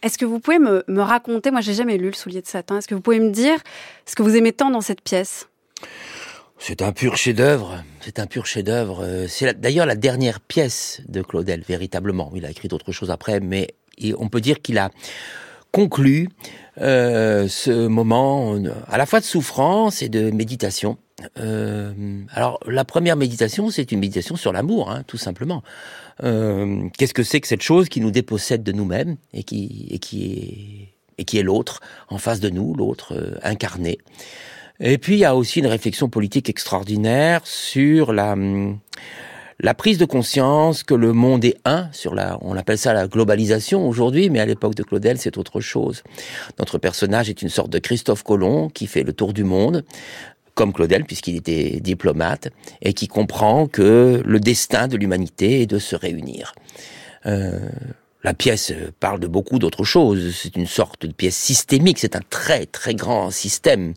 [0.04, 2.78] Est-ce que vous pouvez me, me raconter, moi j'ai jamais lu Le Soulier de Satin,
[2.78, 3.60] est-ce que vous pouvez me dire
[4.06, 5.48] ce que vous aimez tant dans cette pièce?
[6.60, 7.84] C'est un pur chef-d'œuvre.
[8.02, 9.04] C'est un pur chef-d'œuvre.
[9.04, 12.32] Euh, C'est d'ailleurs la dernière pièce de Claudel, véritablement.
[12.36, 13.76] Il a écrit d'autres choses après, mais
[14.18, 14.90] on peut dire qu'il a
[15.72, 16.30] conclu
[16.80, 20.98] euh, ce moment euh, à la fois de souffrance et de méditation.
[21.36, 25.64] Alors la première méditation, c'est une méditation sur l'amour, hein, tout simplement.
[26.20, 31.82] Qu'est-ce que c'est que cette chose qui nous dépossède de nous-mêmes et qui est l'autre
[32.10, 33.98] en face de nous, l'autre incarné?
[34.80, 38.80] Et puis il y a aussi une réflexion politique extraordinaire sur la hum,
[39.60, 43.08] la prise de conscience que le monde est un, sur la, on appelle ça la
[43.08, 46.04] globalisation aujourd'hui, mais à l'époque de Claudel, c'est autre chose.
[46.60, 49.84] Notre personnage est une sorte de Christophe Colomb qui fait le tour du monde,
[50.54, 52.50] comme Claudel, puisqu'il était diplomate,
[52.82, 56.54] et qui comprend que le destin de l'humanité est de se réunir.
[57.26, 57.70] Euh,
[58.24, 60.36] la pièce parle de beaucoup d'autres choses.
[60.36, 62.00] C'est une sorte de pièce systémique.
[62.00, 63.94] C'est un très très grand système.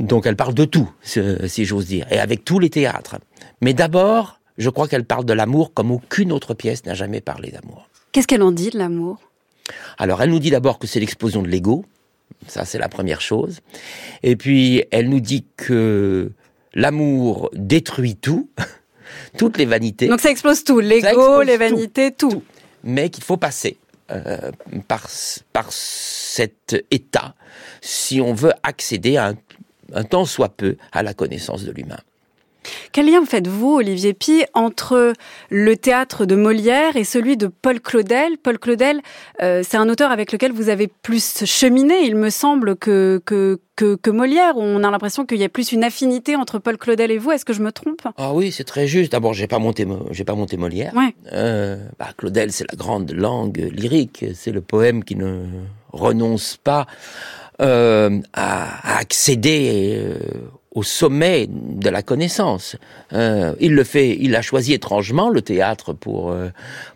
[0.00, 3.16] Donc elle parle de tout, si j'ose dire, et avec tous les théâtres.
[3.60, 7.50] Mais d'abord, je crois qu'elle parle de l'amour comme aucune autre pièce n'a jamais parlé
[7.50, 7.88] d'amour.
[8.12, 9.18] Qu'est-ce qu'elle en dit de l'amour?
[9.98, 11.84] Alors elle nous dit d'abord que c'est l'explosion de l'ego.
[12.46, 13.60] Ça, c'est la première chose.
[14.22, 16.30] Et puis, elle nous dit que
[16.74, 18.48] l'amour détruit tout,
[19.38, 20.06] toutes les vanités.
[20.06, 22.30] Donc ça explose tout, l'ego, les vanités, tout.
[22.30, 22.42] tout.
[22.88, 23.76] Mais qu'il faut passer
[24.10, 24.50] euh,
[24.88, 25.06] par,
[25.70, 27.34] cet état
[27.82, 29.36] si on veut accéder un,
[29.92, 31.98] un tant soit peu à la connaissance de l'humain.
[32.92, 35.12] Quel lien faites-vous, Olivier Pi, entre
[35.50, 38.36] le théâtre de Molière et celui de Paul Claudel?
[38.42, 39.00] Paul Claudel,
[39.42, 43.60] euh, c'est un auteur avec lequel vous avez plus cheminé, il me semble, que, que,
[43.76, 44.54] que, que Molière.
[44.56, 47.30] On a l'impression qu'il y a plus une affinité entre Paul Claudel et vous.
[47.30, 48.02] Est-ce que je me trompe?
[48.16, 49.12] Ah oui, c'est très juste.
[49.12, 50.92] D'abord, j'ai pas monté, j'ai pas monté Molière.
[50.94, 51.14] Ouais.
[51.32, 54.24] Euh, bah, Claudel, c'est la grande langue lyrique.
[54.34, 55.44] C'est le poème qui ne
[55.92, 56.86] renonce pas
[57.60, 60.02] euh, à, à accéder
[60.74, 62.76] au sommet de la connaissance.
[63.12, 66.48] Euh, il le fait, il a choisi étrangement le théâtre pour euh,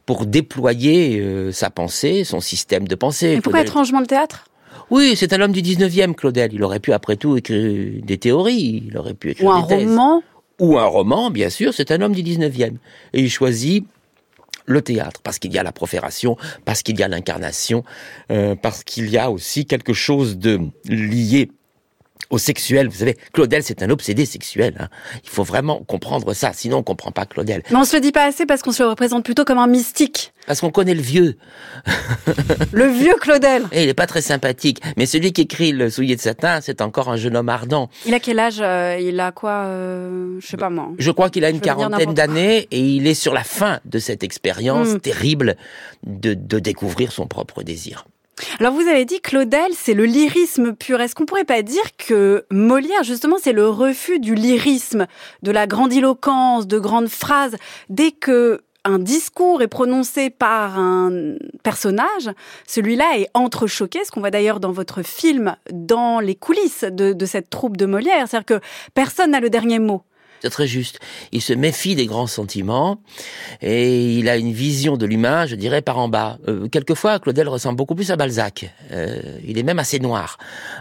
[0.06, 3.32] pour déployer euh, sa pensée, son système de pensée.
[3.32, 4.46] Et pourquoi Claudel- étrangement le théâtre?
[4.90, 6.52] Oui, c'est un homme du 19e, Claudel.
[6.52, 9.68] Il aurait pu après tout écrire des théories, il aurait pu écrire Ou un des
[9.68, 10.22] thèses roman
[10.60, 12.74] ou un roman, bien sûr, c'est un homme du 19e.
[13.14, 13.84] Et il choisit
[14.66, 17.82] le théâtre, parce qu'il y a la profération, parce qu'il y a l'incarnation,
[18.30, 21.50] euh, parce qu'il y a aussi quelque chose de lié
[22.30, 22.88] au sexuel.
[22.88, 24.74] Vous savez, Claudel, c'est un obsédé sexuel.
[24.78, 24.88] hein.
[25.24, 27.62] Il faut vraiment comprendre ça, sinon on comprend pas Claudel.
[27.70, 29.66] Mais on se le dit pas assez parce qu'on se le représente plutôt comme un
[29.66, 30.32] mystique.
[30.46, 31.36] Parce qu'on connaît le vieux.
[32.72, 33.64] Le vieux Claudel.
[33.70, 34.80] Et il est pas très sympathique.
[34.96, 37.88] Mais celui qui écrit le soulier de satin, c'est encore un jeune homme ardent.
[38.06, 40.88] Il a quel âge euh, Il a quoi euh, Je sais pas moi.
[40.98, 44.22] Je crois qu'il a une quarantaine d'années et il est sur la fin de cette
[44.24, 45.00] expérience Mm.
[45.00, 45.56] terrible
[46.06, 48.06] de, de découvrir son propre désir.
[48.58, 51.00] Alors vous avez dit Claudel, c'est le lyrisme pur.
[51.00, 55.06] Est-ce qu'on pourrait pas dire que Molière, justement, c'est le refus du lyrisme,
[55.42, 57.56] de la grandiloquence, de grandes phrases?
[57.88, 62.30] Dès que un discours est prononcé par un personnage,
[62.66, 67.26] celui-là est entrechoqué, ce qu'on voit d'ailleurs dans votre film, dans les coulisses de, de
[67.26, 68.26] cette troupe de Molière.
[68.28, 70.02] C'est-à-dire que personne n'a le dernier mot.
[70.42, 70.98] C'est très juste.
[71.30, 72.98] Il se méfie des grands sentiments
[73.60, 76.38] et il a une vision de l'humain, je dirais, par en bas.
[76.48, 78.68] Euh, quelquefois, Claudel ressemble beaucoup plus à Balzac.
[78.90, 80.38] Euh, il est même assez noir.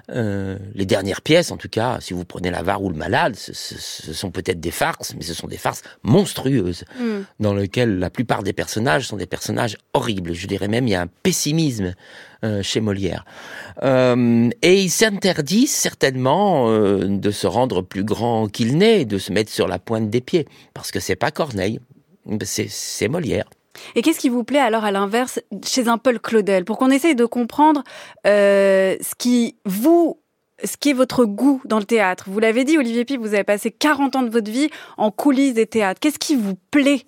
[0.09, 3.53] Euh, les dernières pièces, en tout cas, si vous prenez l'avare ou le malade, ce,
[3.53, 6.83] ce- ce sont peut-être des farces, mais ce sont des farces monstrueuses
[7.39, 10.33] dans lesquelles la plupart des personnages sont des personnages horribles.
[10.33, 11.93] Je dirais même il y a un pessimisme
[12.61, 13.25] chez Molière.
[13.83, 19.31] Euh, et il s'interdit certainement euh, de se rendre plus grand qu'il n'est, de se
[19.31, 21.79] mettre sur la pointe des pieds, parce que c'est pas Corneille,
[22.45, 23.49] c'est Molière.
[23.95, 26.65] Et qu'est-ce qui vous plaît alors à l'inverse chez un Paul Claudel?
[26.65, 27.83] Pour qu'on essaye de comprendre
[28.27, 30.19] euh, ce qui vous
[30.63, 32.25] ce qui est votre goût dans le théâtre.
[32.27, 35.55] Vous l'avez dit, Olivier Pi, vous avez passé 40 ans de votre vie en coulisses
[35.55, 35.99] des théâtres.
[35.99, 37.01] Qu'est-ce qui vous plaît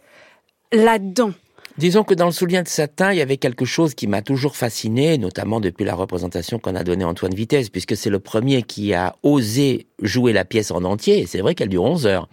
[0.72, 1.34] là-dedans?
[1.80, 4.56] Disons que dans le soulier de satin, il y avait quelque chose qui m'a toujours
[4.56, 8.94] fasciné, notamment depuis la représentation qu'on a donnée Antoine Vitesse, puisque c'est le premier qui
[8.94, 12.30] a osé jouer la pièce en entier, c'est vrai qu'elle dure 11 heures.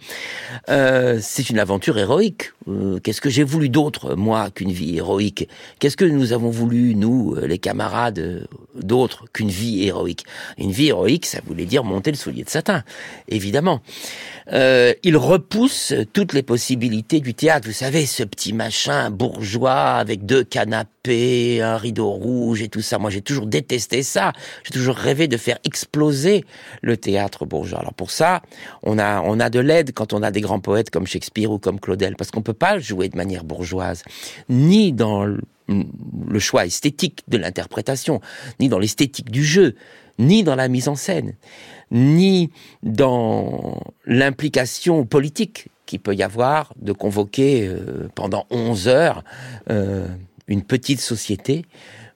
[0.69, 2.51] Euh, c'est une aventure héroïque.
[2.67, 5.47] Euh, Qu'est-ce que j'ai voulu d'autre, moi, qu'une vie héroïque?
[5.79, 8.43] Qu'est-ce que nous avons voulu, nous, euh, les camarades, euh,
[8.75, 10.25] d'autre qu'une vie héroïque?
[10.57, 12.83] Une vie héroïque, ça voulait dire monter le soulier de satin,
[13.27, 13.81] évidemment.
[14.51, 17.67] Euh, il repousse toutes les possibilités du théâtre.
[17.67, 19.30] Vous savez, ce petit machin bourgeois
[19.65, 22.99] avec deux canapés, un rideau rouge et tout ça.
[22.99, 24.33] Moi, j'ai toujours détesté ça.
[24.63, 26.45] J'ai toujours rêvé de faire exploser
[26.81, 27.79] le théâtre bourgeois.
[27.79, 28.41] Alors pour ça,
[28.83, 31.59] on a on a de l'aide quand on a des grands poètes comme Shakespeare ou
[31.59, 34.03] comme Claudel, parce qu'on peut pas jouer de manière bourgeoise,
[34.49, 38.21] ni dans le choix esthétique de l'interprétation,
[38.59, 39.75] ni dans l'esthétique du jeu,
[40.19, 41.33] ni dans la mise en scène,
[41.91, 42.51] ni
[42.83, 49.25] dans l'implication politique qu'il peut y avoir de convoquer euh, pendant 11 heures
[49.69, 50.07] euh,
[50.47, 51.65] une petite société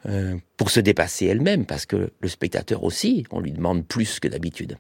[0.06, 4.30] euh, pour se dépasser elle-même, parce que le spectateur aussi, on lui demande plus que
[4.30, 4.78] d'habitude.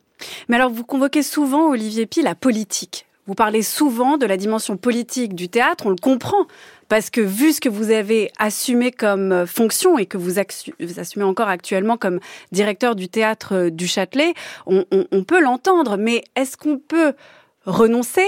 [0.47, 3.05] Mais alors, vous convoquez souvent, Olivier Pi, la politique.
[3.27, 6.47] Vous parlez souvent de la dimension politique du théâtre, on le comprend,
[6.88, 11.49] parce que vu ce que vous avez assumé comme fonction et que vous, assumez encore
[11.49, 12.21] actuellement comme
[12.53, 14.34] directeur du théâtre du Châtelet,
[14.67, 17.13] on, on peut l'entendre, mais est-ce qu'on peut
[17.65, 18.25] renoncer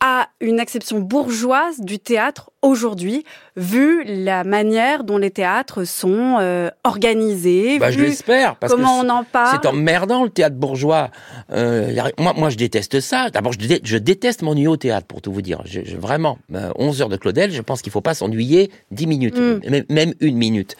[0.00, 3.24] à une acception bourgeoise du théâtre aujourd'hui,
[3.56, 7.78] vu la manière dont les théâtres sont euh, organisés.
[7.78, 9.58] Bah, vu je l'espère, parce comment on en parle.
[9.60, 11.10] C'est emmerdant le théâtre bourgeois.
[11.52, 13.30] Euh, moi, moi, je déteste ça.
[13.30, 15.62] D'abord, je, je, déteste m'ennuyer au théâtre, pour tout vous dire.
[15.64, 19.06] Je, je, vraiment, 11 euh, heures de Claudel, je pense qu'il faut pas s'ennuyer 10
[19.06, 19.60] minutes, mm.
[19.68, 20.76] même, même, une minute.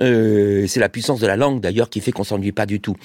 [0.00, 2.96] Euh, c'est la puissance de la langue, d'ailleurs, qui fait qu'on s'ennuie pas du tout.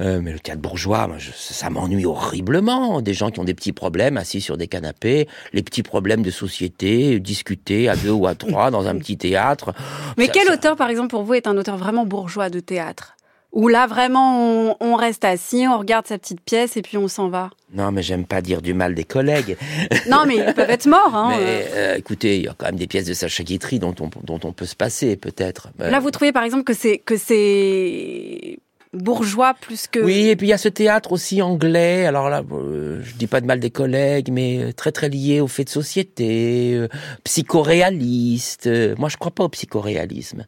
[0.00, 3.02] Euh, mais le théâtre bourgeois, moi, ça m'ennuie horriblement.
[3.02, 6.30] Des gens qui ont des petits problèmes assis sur des canapés, les petits problèmes de
[6.30, 7.20] société,
[7.66, 9.72] discuter à deux ou à trois dans un petit théâtre.
[10.16, 13.14] Mais quel auteur, par exemple, pour vous, est un auteur vraiment bourgeois de théâtre?
[13.52, 17.28] Où là, vraiment, on, reste assis, on regarde sa petite pièce et puis on s'en
[17.28, 17.50] va.
[17.72, 19.56] Non, mais j'aime pas dire du mal des collègues.
[20.10, 21.14] non, mais ils peuvent être morts.
[21.14, 23.94] Hein, mais euh, écoutez, il y a quand même des pièces de Sacha Guitry dont
[24.00, 25.68] on, dont on peut se passer, peut-être.
[25.78, 28.58] Là, vous trouvez par exemple que c'est que c'est
[28.96, 30.00] bourgeois plus que.
[30.00, 32.06] Oui, et puis il y a ce théâtre aussi anglais.
[32.06, 35.40] Alors là, euh, je dis pas de mal des collègues, mais euh, très très lié
[35.40, 36.88] aux faits de société, euh,
[37.24, 38.68] psychoréaliste.
[38.98, 40.46] Moi, je crois pas au psychoréalisme.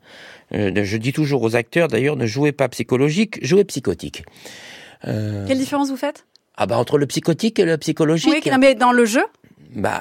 [0.53, 4.25] je dis toujours aux acteurs, d'ailleurs, ne jouez pas psychologique, jouez psychotique.
[5.03, 6.25] Quelle différence vous faites?
[6.61, 8.43] Ah bah entre le psychotique et le psychologique.
[8.45, 9.25] Oui, mais dans le jeu
[9.75, 10.01] bah,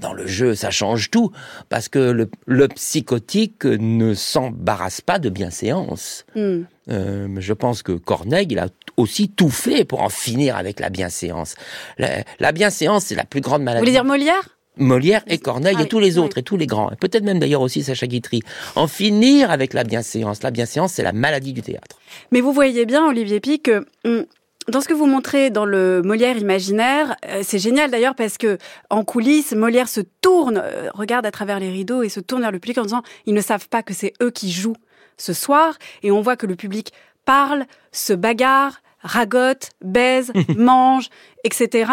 [0.00, 1.32] dans le jeu, ça change tout,
[1.68, 6.24] parce que le, le psychotique ne s'embarrasse pas de bienséance.
[6.34, 6.62] Hmm.
[6.88, 10.90] Euh, je pense que Corneille, il a aussi tout fait pour en finir avec la
[10.90, 11.54] bienséance.
[11.98, 13.80] La, la bienséance, c'est la plus grande maladie.
[13.80, 14.56] Vous voulez dire Molière?
[14.78, 17.62] Molière et Corneille et ah tous les autres et tous les grands, peut-être même d'ailleurs
[17.62, 18.42] aussi Sacha Guitry,
[18.74, 20.42] en finir avec la bienséance.
[20.42, 21.98] La bienséance, c'est la maladie du théâtre.
[22.30, 24.26] Mais vous voyez bien, Olivier Pic, que hum,
[24.68, 28.58] dans ce que vous montrez dans le Molière imaginaire, euh, c'est génial d'ailleurs parce que
[28.90, 32.52] en coulisses, Molière se tourne, euh, regarde à travers les rideaux et se tourne vers
[32.52, 34.76] le public en disant ils ne savent pas que c'est eux qui jouent
[35.16, 36.92] ce soir et on voit que le public
[37.24, 41.08] parle, se bagarre, ragote, baise, mange,
[41.44, 41.92] etc.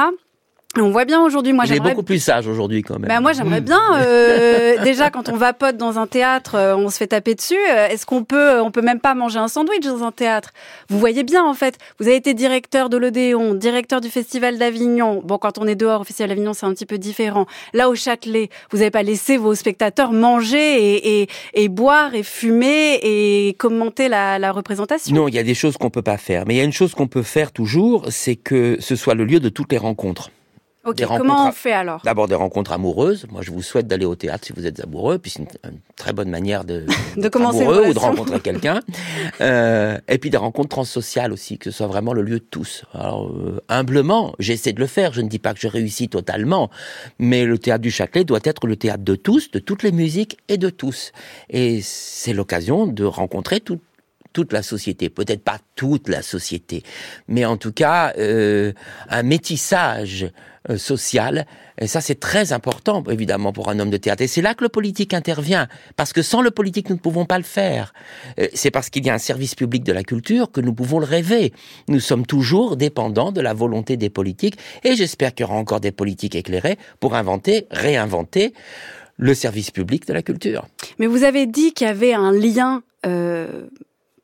[0.80, 1.92] On voit bien aujourd'hui, moi j'aimerais...
[1.92, 3.08] beaucoup plus sage aujourd'hui quand même.
[3.08, 6.98] Ben moi j'aimerais bien, euh, déjà quand on vapote dans un théâtre, euh, on se
[6.98, 7.54] fait taper dessus.
[7.70, 10.50] Euh, est-ce qu'on peut, on peut même pas manger un sandwich dans un théâtre?
[10.90, 15.22] Vous voyez bien en fait, vous avez été directeur de l'Odéon, directeur du Festival d'Avignon.
[15.24, 17.46] Bon, quand on est dehors au Festival d'Avignon, c'est un petit peu différent.
[17.74, 22.24] Là au Châtelet, vous n'avez pas laissé vos spectateurs manger et, et, et, boire et
[22.24, 25.16] fumer et commenter la, la représentation.
[25.16, 26.74] Non, il y a des choses qu'on peut pas faire, mais il y a une
[26.74, 30.32] chose qu'on peut faire toujours, c'est que ce soit le lieu de toutes les rencontres.
[30.86, 32.02] Ok, comment on fait alors?
[32.04, 33.26] D'abord des rencontres amoureuses.
[33.32, 36.12] Moi, je vous souhaite d'aller au théâtre si vous êtes amoureux, puis c'est une, très
[36.12, 36.86] bonne manière de,
[37.18, 38.82] de commencer amoureux ou de rencontrer quelqu'un.
[39.40, 42.84] Euh, et puis des rencontres transsociales aussi, que ce soit vraiment le lieu de tous.
[42.94, 45.14] Alors, euh, humblement, j'essaie de le faire.
[45.14, 46.70] Je ne dis pas que je réussis totalement,
[47.18, 50.38] mais le théâtre du Châtelet doit être le théâtre de tous, de toutes les musiques
[50.50, 51.14] et de tous.
[51.50, 53.80] Et c'est l'occasion de rencontrer tout,
[54.34, 56.84] toute la société, peut-être pas toute la société,
[57.28, 58.74] mais en tout cas euh,
[59.10, 60.28] un métissage
[60.70, 61.46] euh, social.
[61.78, 64.22] Et ça, c'est très important, évidemment, pour un homme de théâtre.
[64.22, 65.68] Et c'est là que le politique intervient,
[65.98, 67.94] parce que sans le politique, nous ne pouvons pas le faire.
[68.40, 71.00] Euh, c'est parce qu'il y a un service public de la culture que nous pouvons
[71.00, 71.52] le rêver.
[71.90, 75.82] Nous sommes toujours dépendants de la volonté des politiques, et j'espère qu'il y aura encore
[75.82, 78.54] des politiques éclairées pour inventer, réinventer
[79.18, 80.66] le service public de la culture.
[80.98, 83.68] Mais vous avez dit qu'il y avait un lien euh,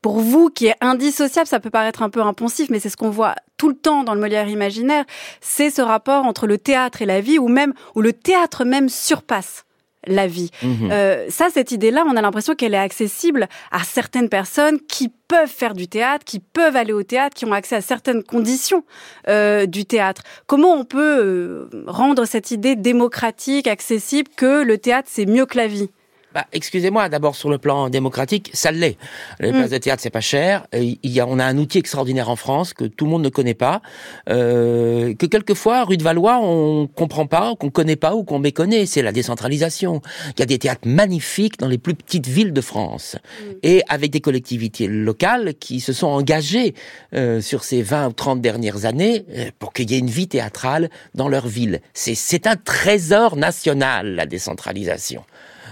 [0.02, 3.10] pour vous qui est indissociable, ça peut paraître un peu impensif, mais c'est ce qu'on
[3.10, 5.06] voit tout le temps dans le Molière imaginaire,
[5.42, 8.90] c'est ce rapport entre le théâtre et la vie, ou même où le théâtre même
[8.90, 9.66] surpasse
[10.08, 10.50] la vie.
[10.64, 10.90] Mhm.
[10.92, 15.50] Euh, ça, cette idée-là, on a l'impression qu'elle est accessible à certaines personnes qui peuvent
[15.50, 18.84] faire du théâtre, qui peuvent aller au théâtre, qui ont accès à certaines conditions
[19.28, 20.24] euh, du théâtre.
[20.48, 25.58] Comment on peut euh, rendre cette idée démocratique, accessible, que le théâtre, c'est mieux que
[25.58, 25.90] la vie?
[26.34, 28.98] Bah, excusez-moi, d'abord sur le plan démocratique, ça l'est.
[29.40, 29.56] Les mm.
[29.56, 30.68] places de théâtre, c'est pas cher.
[30.74, 33.30] Il y a, on a un outil extraordinaire en France que tout le monde ne
[33.30, 33.82] connaît pas,
[34.30, 38.86] euh, que quelquefois, rue de Valois, on comprend pas, qu'on connaît pas ou qu'on méconnaît.
[38.86, 40.02] C'est la décentralisation.
[40.36, 43.46] Il y a des théâtres magnifiques dans les plus petites villes de France, mm.
[43.64, 46.76] et avec des collectivités locales qui se sont engagées
[47.16, 50.28] euh, sur ces 20 ou 30 dernières années euh, pour qu'il y ait une vie
[50.28, 51.82] théâtrale dans leur ville.
[51.94, 55.24] C'est un trésor national, la décentralisation.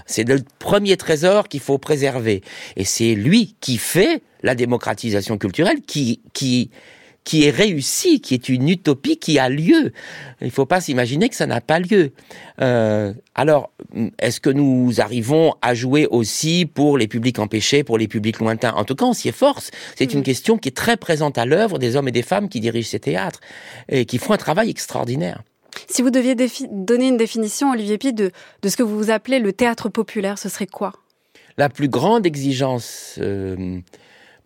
[0.08, 2.42] C'est le premier trésor qu'il faut préserver.
[2.76, 6.72] Et c'est lui qui fait la démocratisation culturelle, qui, qui,
[7.28, 9.92] qui est réussi, qui est une utopie qui a lieu.
[10.40, 12.14] Il ne faut pas s'imaginer que ça n'a pas lieu.
[12.62, 13.70] Euh, alors,
[14.20, 18.74] est-ce que nous arrivons à jouer aussi pour les publics empêchés, pour les publics lointains?
[18.78, 19.72] En tout cas, on s'y efforce.
[19.96, 22.62] C'est une question qui est très présente à l'œuvre des hommes et des femmes qui
[22.62, 23.42] dirigent ces théâtres
[23.90, 25.44] et qui font un travail extraordinaire.
[25.88, 26.36] Si vous deviez
[26.72, 30.50] donner une définition, Olivier Pi, de, de ce que vous appelez le théâtre populaire, ce
[30.50, 30.94] serait quoi?
[31.58, 33.80] La plus grande exigence euh,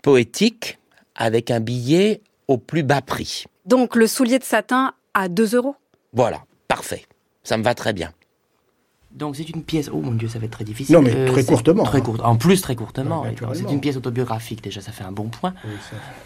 [0.01, 0.79] poétique
[1.15, 3.45] avec un billet au plus bas prix.
[3.65, 5.75] Donc le soulier de satin à 2 euros?
[6.13, 7.05] Voilà, parfait.
[7.43, 8.11] Ça me va très bien.
[9.11, 9.89] Donc c'est une pièce.
[9.91, 10.95] Oh mon Dieu, ça va être très difficile.
[10.95, 11.83] Non, mais euh, très courtement.
[11.83, 12.17] Très court.
[12.23, 13.25] En plus, très courtement.
[13.53, 14.63] c'est une pièce autobiographique.
[14.63, 15.53] Déjà, ça fait un bon point.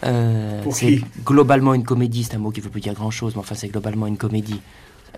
[0.03, 2.23] Euh, c'est globalement une comédie.
[2.23, 4.17] C'est un mot qui ne veut plus dire grand chose, mais enfin, c'est globalement une
[4.17, 4.61] comédie.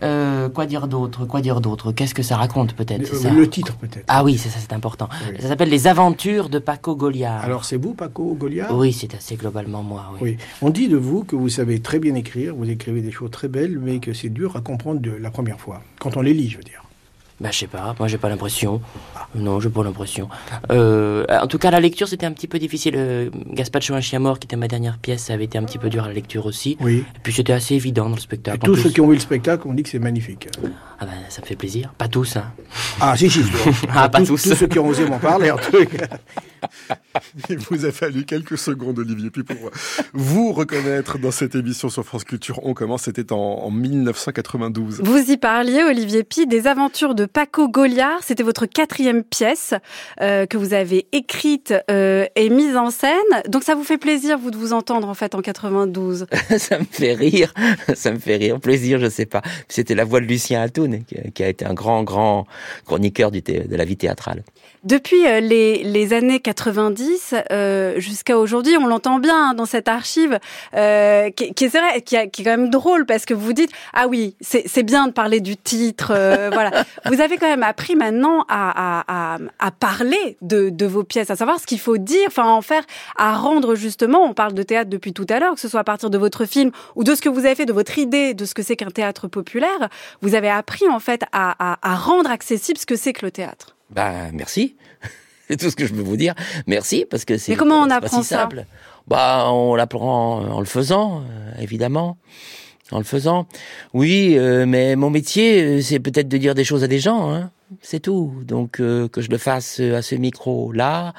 [0.04, 1.92] Euh, quoi dire d'autre Quoi dire d'autre?
[1.92, 3.12] Qu'est-ce que ça raconte peut-être?
[3.24, 4.06] Le, le, titre peut-être.
[4.08, 5.10] Ah oui, c'est ça, c'est important.
[5.40, 7.44] Ça s'appelle Les Aventures de Paco Goliard.
[7.44, 10.12] Alors c'est vous, Paco Goliard Oui, c'est assez globalement moi.
[10.14, 10.20] Oui.
[10.22, 10.38] oui.
[10.62, 13.48] On dit de vous que vous savez très bien écrire, vous écrivez des choses très
[13.48, 16.50] belles, mais que c'est dur à comprendre de la première fois, quand on les lit,
[16.50, 16.87] je veux dire.
[17.40, 18.82] Bah, je sais pas, moi j'ai pas l'impression.
[19.36, 20.28] Non, j'ai pas l'impression.
[20.72, 22.96] Euh, en tout cas, la lecture c'était un petit peu difficile.
[22.98, 25.78] Euh, Gaspacho, un chien mort, qui était ma dernière pièce, ça avait été un petit
[25.78, 26.78] peu dur à la lecture aussi.
[26.80, 27.06] Oui.
[27.16, 28.58] Et puis c'était assez évident dans le spectacle.
[28.58, 30.48] Et tous ceux qui ont vu le spectacle ont dit que c'est magnifique.
[31.00, 31.94] Ah ben, ça me fait plaisir.
[31.96, 32.52] Pas tous, hein.
[33.00, 33.42] Ah, si, si.
[33.94, 34.42] ah, pas tous.
[34.42, 36.08] Tous ceux qui ont osé m'en parler, en tout cas.
[37.50, 39.70] Il vous a fallu quelques secondes, Olivier, puis pour
[40.14, 42.60] vous reconnaître dans cette émission sur France Culture.
[42.64, 45.02] On commence, c'était en, 1992.
[45.04, 48.24] Vous y parliez, Olivier Pi, des aventures de Paco Goliard.
[48.24, 49.74] C'était votre quatrième pièce
[50.22, 53.12] euh, que vous avez écrite euh, et mise en scène.
[53.48, 56.86] Donc ça vous fait plaisir, vous, de vous entendre en fait en 92 Ça me
[56.86, 57.54] fait rire,
[57.96, 58.60] ça me fait rire.
[58.60, 59.42] Plaisir, je sais pas.
[59.68, 62.46] C'était la voix de Lucien Atoun, qui a été un grand, grand
[62.86, 64.44] chroniqueur de la vie théâtrale.
[64.88, 69.90] Depuis euh, les, les années 90 euh, jusqu'à aujourd'hui, on l'entend bien hein, dans cette
[69.90, 70.40] archive,
[70.78, 73.70] euh, qui, qui, est vrai, qui, qui, est quand même drôle parce que vous dites
[73.92, 76.86] ah oui, c'est bien de parler du titre, euh, voilà.
[77.04, 81.36] Vous avez quand même appris maintenant à, à, à, parler de, de, vos pièces, à
[81.36, 82.84] savoir ce qu'il faut dire, enfin en faire,
[83.18, 84.24] à rendre justement.
[84.24, 86.46] On parle de théâtre depuis tout à l'heure, que ce soit à partir de votre
[86.46, 88.78] film ou de ce que vous avez fait, de votre idée de ce que c'est
[88.78, 89.90] qu'un théâtre populaire.
[90.22, 93.77] Vous avez appris en fait à, à rendre accessible ce que c'est que le théâtre.
[93.90, 94.76] Bah merci.
[95.48, 96.34] c'est tout ce que je peux vous dire.
[96.68, 97.54] Merci parce que c'est.
[97.54, 98.42] Mais comment on apprend si ça?
[98.42, 98.66] simple.
[99.08, 102.18] Bah on l'apprend en le faisant, euh, évidemment.
[102.92, 103.48] En le faisant.
[103.94, 107.32] Oui, euh, mais mon métier, euh, c'est peut-être de dire des choses à des gens.
[107.32, 107.52] Hein.
[107.82, 108.34] C'est tout.
[108.46, 111.14] Donc que je le fasse à ce micro-là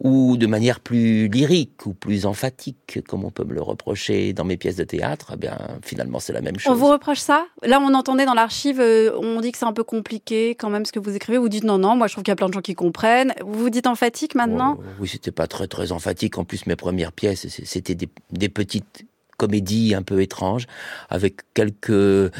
[0.00, 4.44] ou de manière plus lyrique ou plus emphatique, comme on peut me le reprocher dans
[4.44, 6.72] mes pièces de théâtre, eh bien finalement c'est la même chose.
[6.72, 7.46] On vous reproche ça?
[7.62, 10.86] Là on entendait dans l'archive, euh, on dit que c'est un peu compliqué quand même
[10.86, 11.36] ce que vous écrivez.
[11.38, 13.34] Vous dites non non, moi je trouve qu'il y a plein de gens qui comprennent.
[13.44, 14.78] Vous vous dites emphatique maintenant?
[14.78, 16.38] Oh, Oui, c'était pas très très emphatique.
[16.38, 19.04] En plus mes premières pièces c'était des, des petites
[19.40, 20.66] comédies un peu étranges,
[21.08, 22.30] avec quelques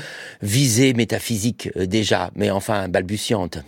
[0.43, 3.59] visées métaphysiques euh, déjà, mais enfin balbutiantes.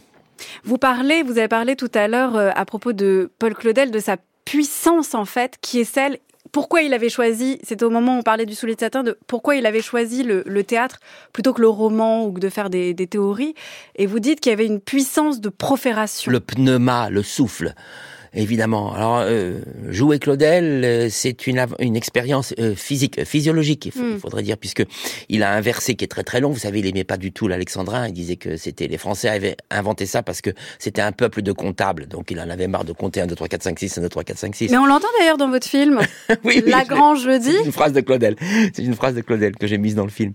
[0.65, 3.99] Vous parlez, vous avez parlé tout à l'heure euh, à propos de Paul Claudel, de
[3.99, 6.19] sa puissance en fait, qui est celle
[6.51, 9.17] pourquoi il avait choisi, c'était au moment où on parlait du soulier de satin, de
[9.27, 10.99] pourquoi il avait choisi le, théâtre
[11.33, 13.55] plutôt que le roman ou que de faire des, des théories.
[13.97, 16.31] Et vous dites qu'il y avait une puissance de profération.
[16.31, 17.73] Le pneuma, le souffle
[18.35, 18.95] évidemment.
[18.95, 24.19] Alors, euh, jouer Claudel, euh, c'est une, une expérience euh, physique, physiologique, il, hmm.
[24.19, 24.85] faudrait dire, puisque
[25.29, 26.51] il a un verset qui est très très long.
[26.51, 28.09] Vous savez, il aimait pas du tout l'alexandrin.
[28.09, 31.53] Il disait que c'était les Français avaient inventé ça parce que c'était un peuple de
[31.53, 32.07] comptables.
[32.07, 34.09] Donc, il en avait marre de compter 1, 2, 3, 4, 5, 6, 1, 2,
[34.09, 34.71] 3, 4, 5, 6.
[34.71, 36.01] Mais on l'entend d'ailleurs dans votre film.
[36.45, 37.53] oui, Lagrange le dit.
[37.53, 38.37] C'est une phrase de Claudel.
[38.73, 40.33] C'est une phrase de Claudel que j'ai mise dans le film.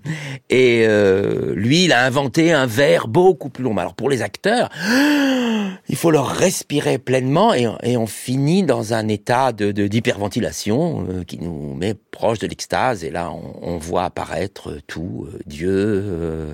[0.50, 3.76] Et euh, lui, il a inventé un vers beaucoup plus long.
[3.78, 4.70] Alors, pour les acteurs,
[5.90, 11.24] il faut leur respirer pleinement et, et on finit dans un état de d'hyperventilation euh,
[11.24, 16.54] qui nous met proche de l'extase et là on, voit apparaître tout euh, Dieu, euh,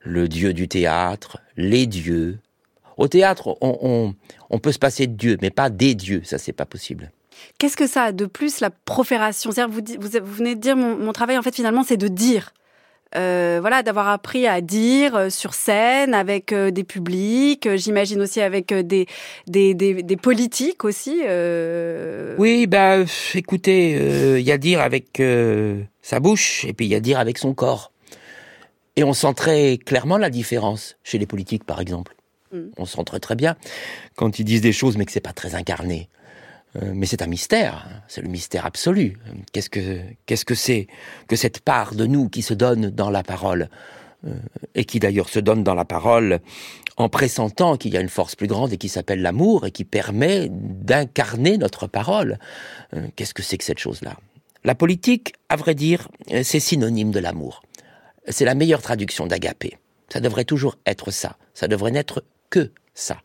[0.00, 2.38] le Dieu du théâtre, les dieux.
[2.96, 4.14] Au théâtre, on,
[4.50, 7.10] on, peut se passer de Dieu, mais pas des dieux, ça c'est pas possible.
[7.58, 9.50] Qu'est-ce que ça a de plus la profération?
[9.68, 12.52] Vous, vous, vous, venez de dire mon travail en fait finalement c'est de dire.
[13.16, 18.40] Euh, voilà, d'avoir appris à dire euh, sur scène avec euh, des publics, j'imagine aussi
[18.40, 19.06] avec des,
[19.48, 21.20] des, des, politiques aussi.
[22.38, 22.98] Oui, bah
[23.34, 25.20] écoutez, il y a dire avec
[26.02, 27.90] sa bouche et puis il y a dire avec son corps.
[28.96, 32.14] Et on sent très clairement la différence chez les politiques, par exemple.
[32.52, 32.58] Mm.
[32.76, 33.56] On sent très très bien
[34.16, 36.08] quand ils disent des choses mais que c'est pas très incarné.
[36.76, 38.02] Euh, mais c'est un mystère, hein.
[38.06, 39.18] c'est le mystère absolu.
[39.52, 40.86] Qu'est-ce que qu'est-ce que c'est
[41.26, 43.68] que cette part de nous qui se donne dans la parole
[44.26, 44.34] euh,
[44.74, 46.40] et qui d'ailleurs se donne dans la parole
[46.96, 49.84] en pressentant qu'il y a une force plus grande et qui s'appelle l'amour et qui
[49.84, 52.38] permet d'incarner notre parole.
[52.94, 54.16] Euh, qu'est-ce que c'est que cette chose-là?
[54.62, 56.08] La politique, à vrai dire,
[56.42, 57.62] c'est synonyme de l'amour.
[58.28, 59.78] C'est la meilleure traduction d'agapé.
[60.10, 61.38] Ça devrait toujours être ça.
[61.54, 63.16] Ça devrait n'être que ça.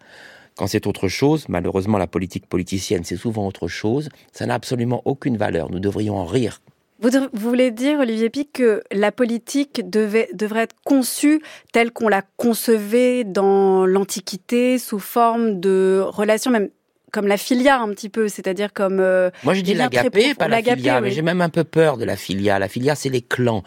[0.57, 5.01] Quand c'est autre chose, malheureusement la politique politicienne, c'est souvent autre chose, ça n'a absolument
[5.05, 5.69] aucune valeur.
[5.69, 6.61] Nous devrions en rire
[6.99, 11.41] vous, voulez dire, Olivier Pic, que la politique devait, devrait être conçue
[11.73, 16.69] telle qu'on la concevait dans l'Antiquité, sous forme de relations même
[17.11, 18.99] comme la filia un petit peu, c'est-à-dire comme...
[18.99, 22.03] Euh, Moi je dis l'agapé, pas la filia, mais j'ai même un peu peur de
[22.03, 22.59] la filia.
[22.59, 23.63] La filia, c'est les clans.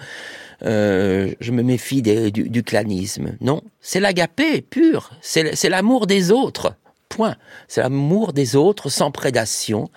[0.64, 3.36] Euh, je me méfie du, clanisme.
[3.40, 6.74] Non, c'est l'agapé pur, c'est l'amour des autres.
[7.09, 7.36] Point.
[7.68, 9.88] C'est l'amour des autres sans prédation.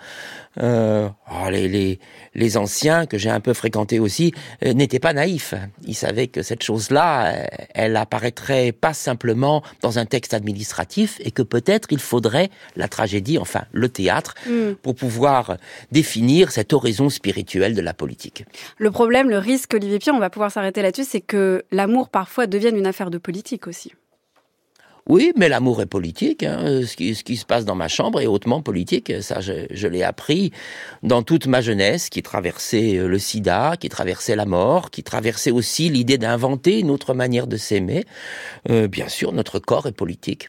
[0.62, 1.98] Euh, oh, les,
[2.34, 4.32] les, anciens que j'ai un peu fréquentés aussi
[4.64, 5.54] euh, n'étaient pas naïfs.
[5.86, 11.30] Ils savaient que cette chose-là, euh, elle apparaîtrait pas simplement dans un texte administratif et
[11.30, 14.74] que peut-être il faudrait la tragédie, enfin le théâtre, mm.
[14.82, 15.56] pour pouvoir
[15.90, 18.44] définir cette oraison spirituelle de la politique.
[18.78, 22.46] Le problème, le risque, Olivier Pierre, on va pouvoir s'arrêter là-dessus, c'est que l'amour parfois
[22.46, 23.92] devienne une affaire de politique aussi.
[25.08, 26.44] Oui, mais l'amour est politique.
[26.44, 26.82] Hein.
[26.86, 29.12] Ce, qui, ce, qui, se passe dans ma chambre est hautement politique.
[29.20, 30.52] Ça, je, je l'ai appris
[31.02, 35.50] dans toute ma jeunesse, qui traversait euh, le sida, qui traversait la mort, qui traversait
[35.50, 38.04] aussi l'idée d'inventer une autre manière de s'aimer.
[38.70, 40.48] Euh, bien sûr, notre corps est politique.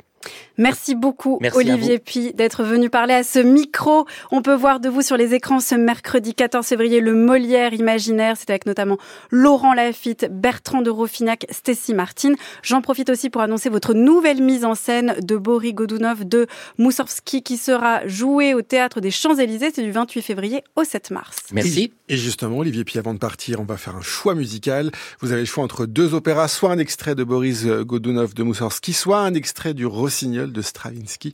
[0.58, 4.06] Merci beaucoup, Olivier Pi, d'être venu parler à ce micro.
[4.32, 8.36] On peut voir de vous sur les écrans ce mercredi 14 février le Molière imaginaire.
[8.38, 8.98] C'est avec notamment
[9.32, 12.34] Laurent Lafitte, Bertrand de Rofinac, Stécie Martin.
[12.62, 16.46] J'en profite aussi pour annoncer votre nouvelle mise en scène de Boris Godunov de
[16.78, 19.72] Moussorski qui sera jouée au Théâtre des Champs-Élysées.
[19.74, 21.38] C'est du 28 février au 7 mars.
[21.52, 21.94] Merci.
[22.10, 24.92] Et justement, Olivier Pi, avant de partir, on va faire un choix musical.
[25.20, 28.94] Vous avez le choix entre deux opéras, soit un extrait de Boris Godunov de Moussorski,
[28.94, 31.34] soit un extrait du Rossignol de Stravinsky.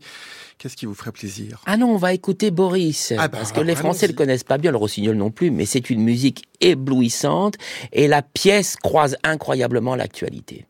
[0.58, 1.62] Qu'est-ce qui vous ferait plaisir?
[1.66, 4.44] Ah non, on va écouter Boris, ah bah, parce que les Français ne le connaissent
[4.44, 7.56] pas bien, le Rossignol non plus, mais c'est une musique éblouissante
[7.94, 10.66] et la pièce croise incroyablement l'actualité.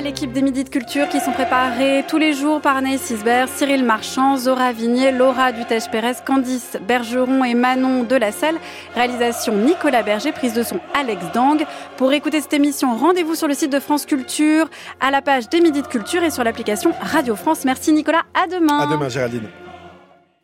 [0.00, 3.84] L'équipe des Midis de Culture qui sont préparés tous les jours par Anaïs Isbert, Cyril
[3.84, 8.56] Marchand, Zora Vignier, Laura Dutèche-Pérez, Candice Bergeron et Manon Delacelle.
[8.94, 11.64] Réalisation Nicolas Berger, prise de son Alex Dang.
[11.96, 14.68] Pour écouter cette émission, rendez-vous sur le site de France Culture,
[15.00, 17.64] à la page des Midis de Culture et sur l'application Radio France.
[17.64, 18.78] Merci Nicolas, à demain.
[18.80, 19.48] À demain Géraldine.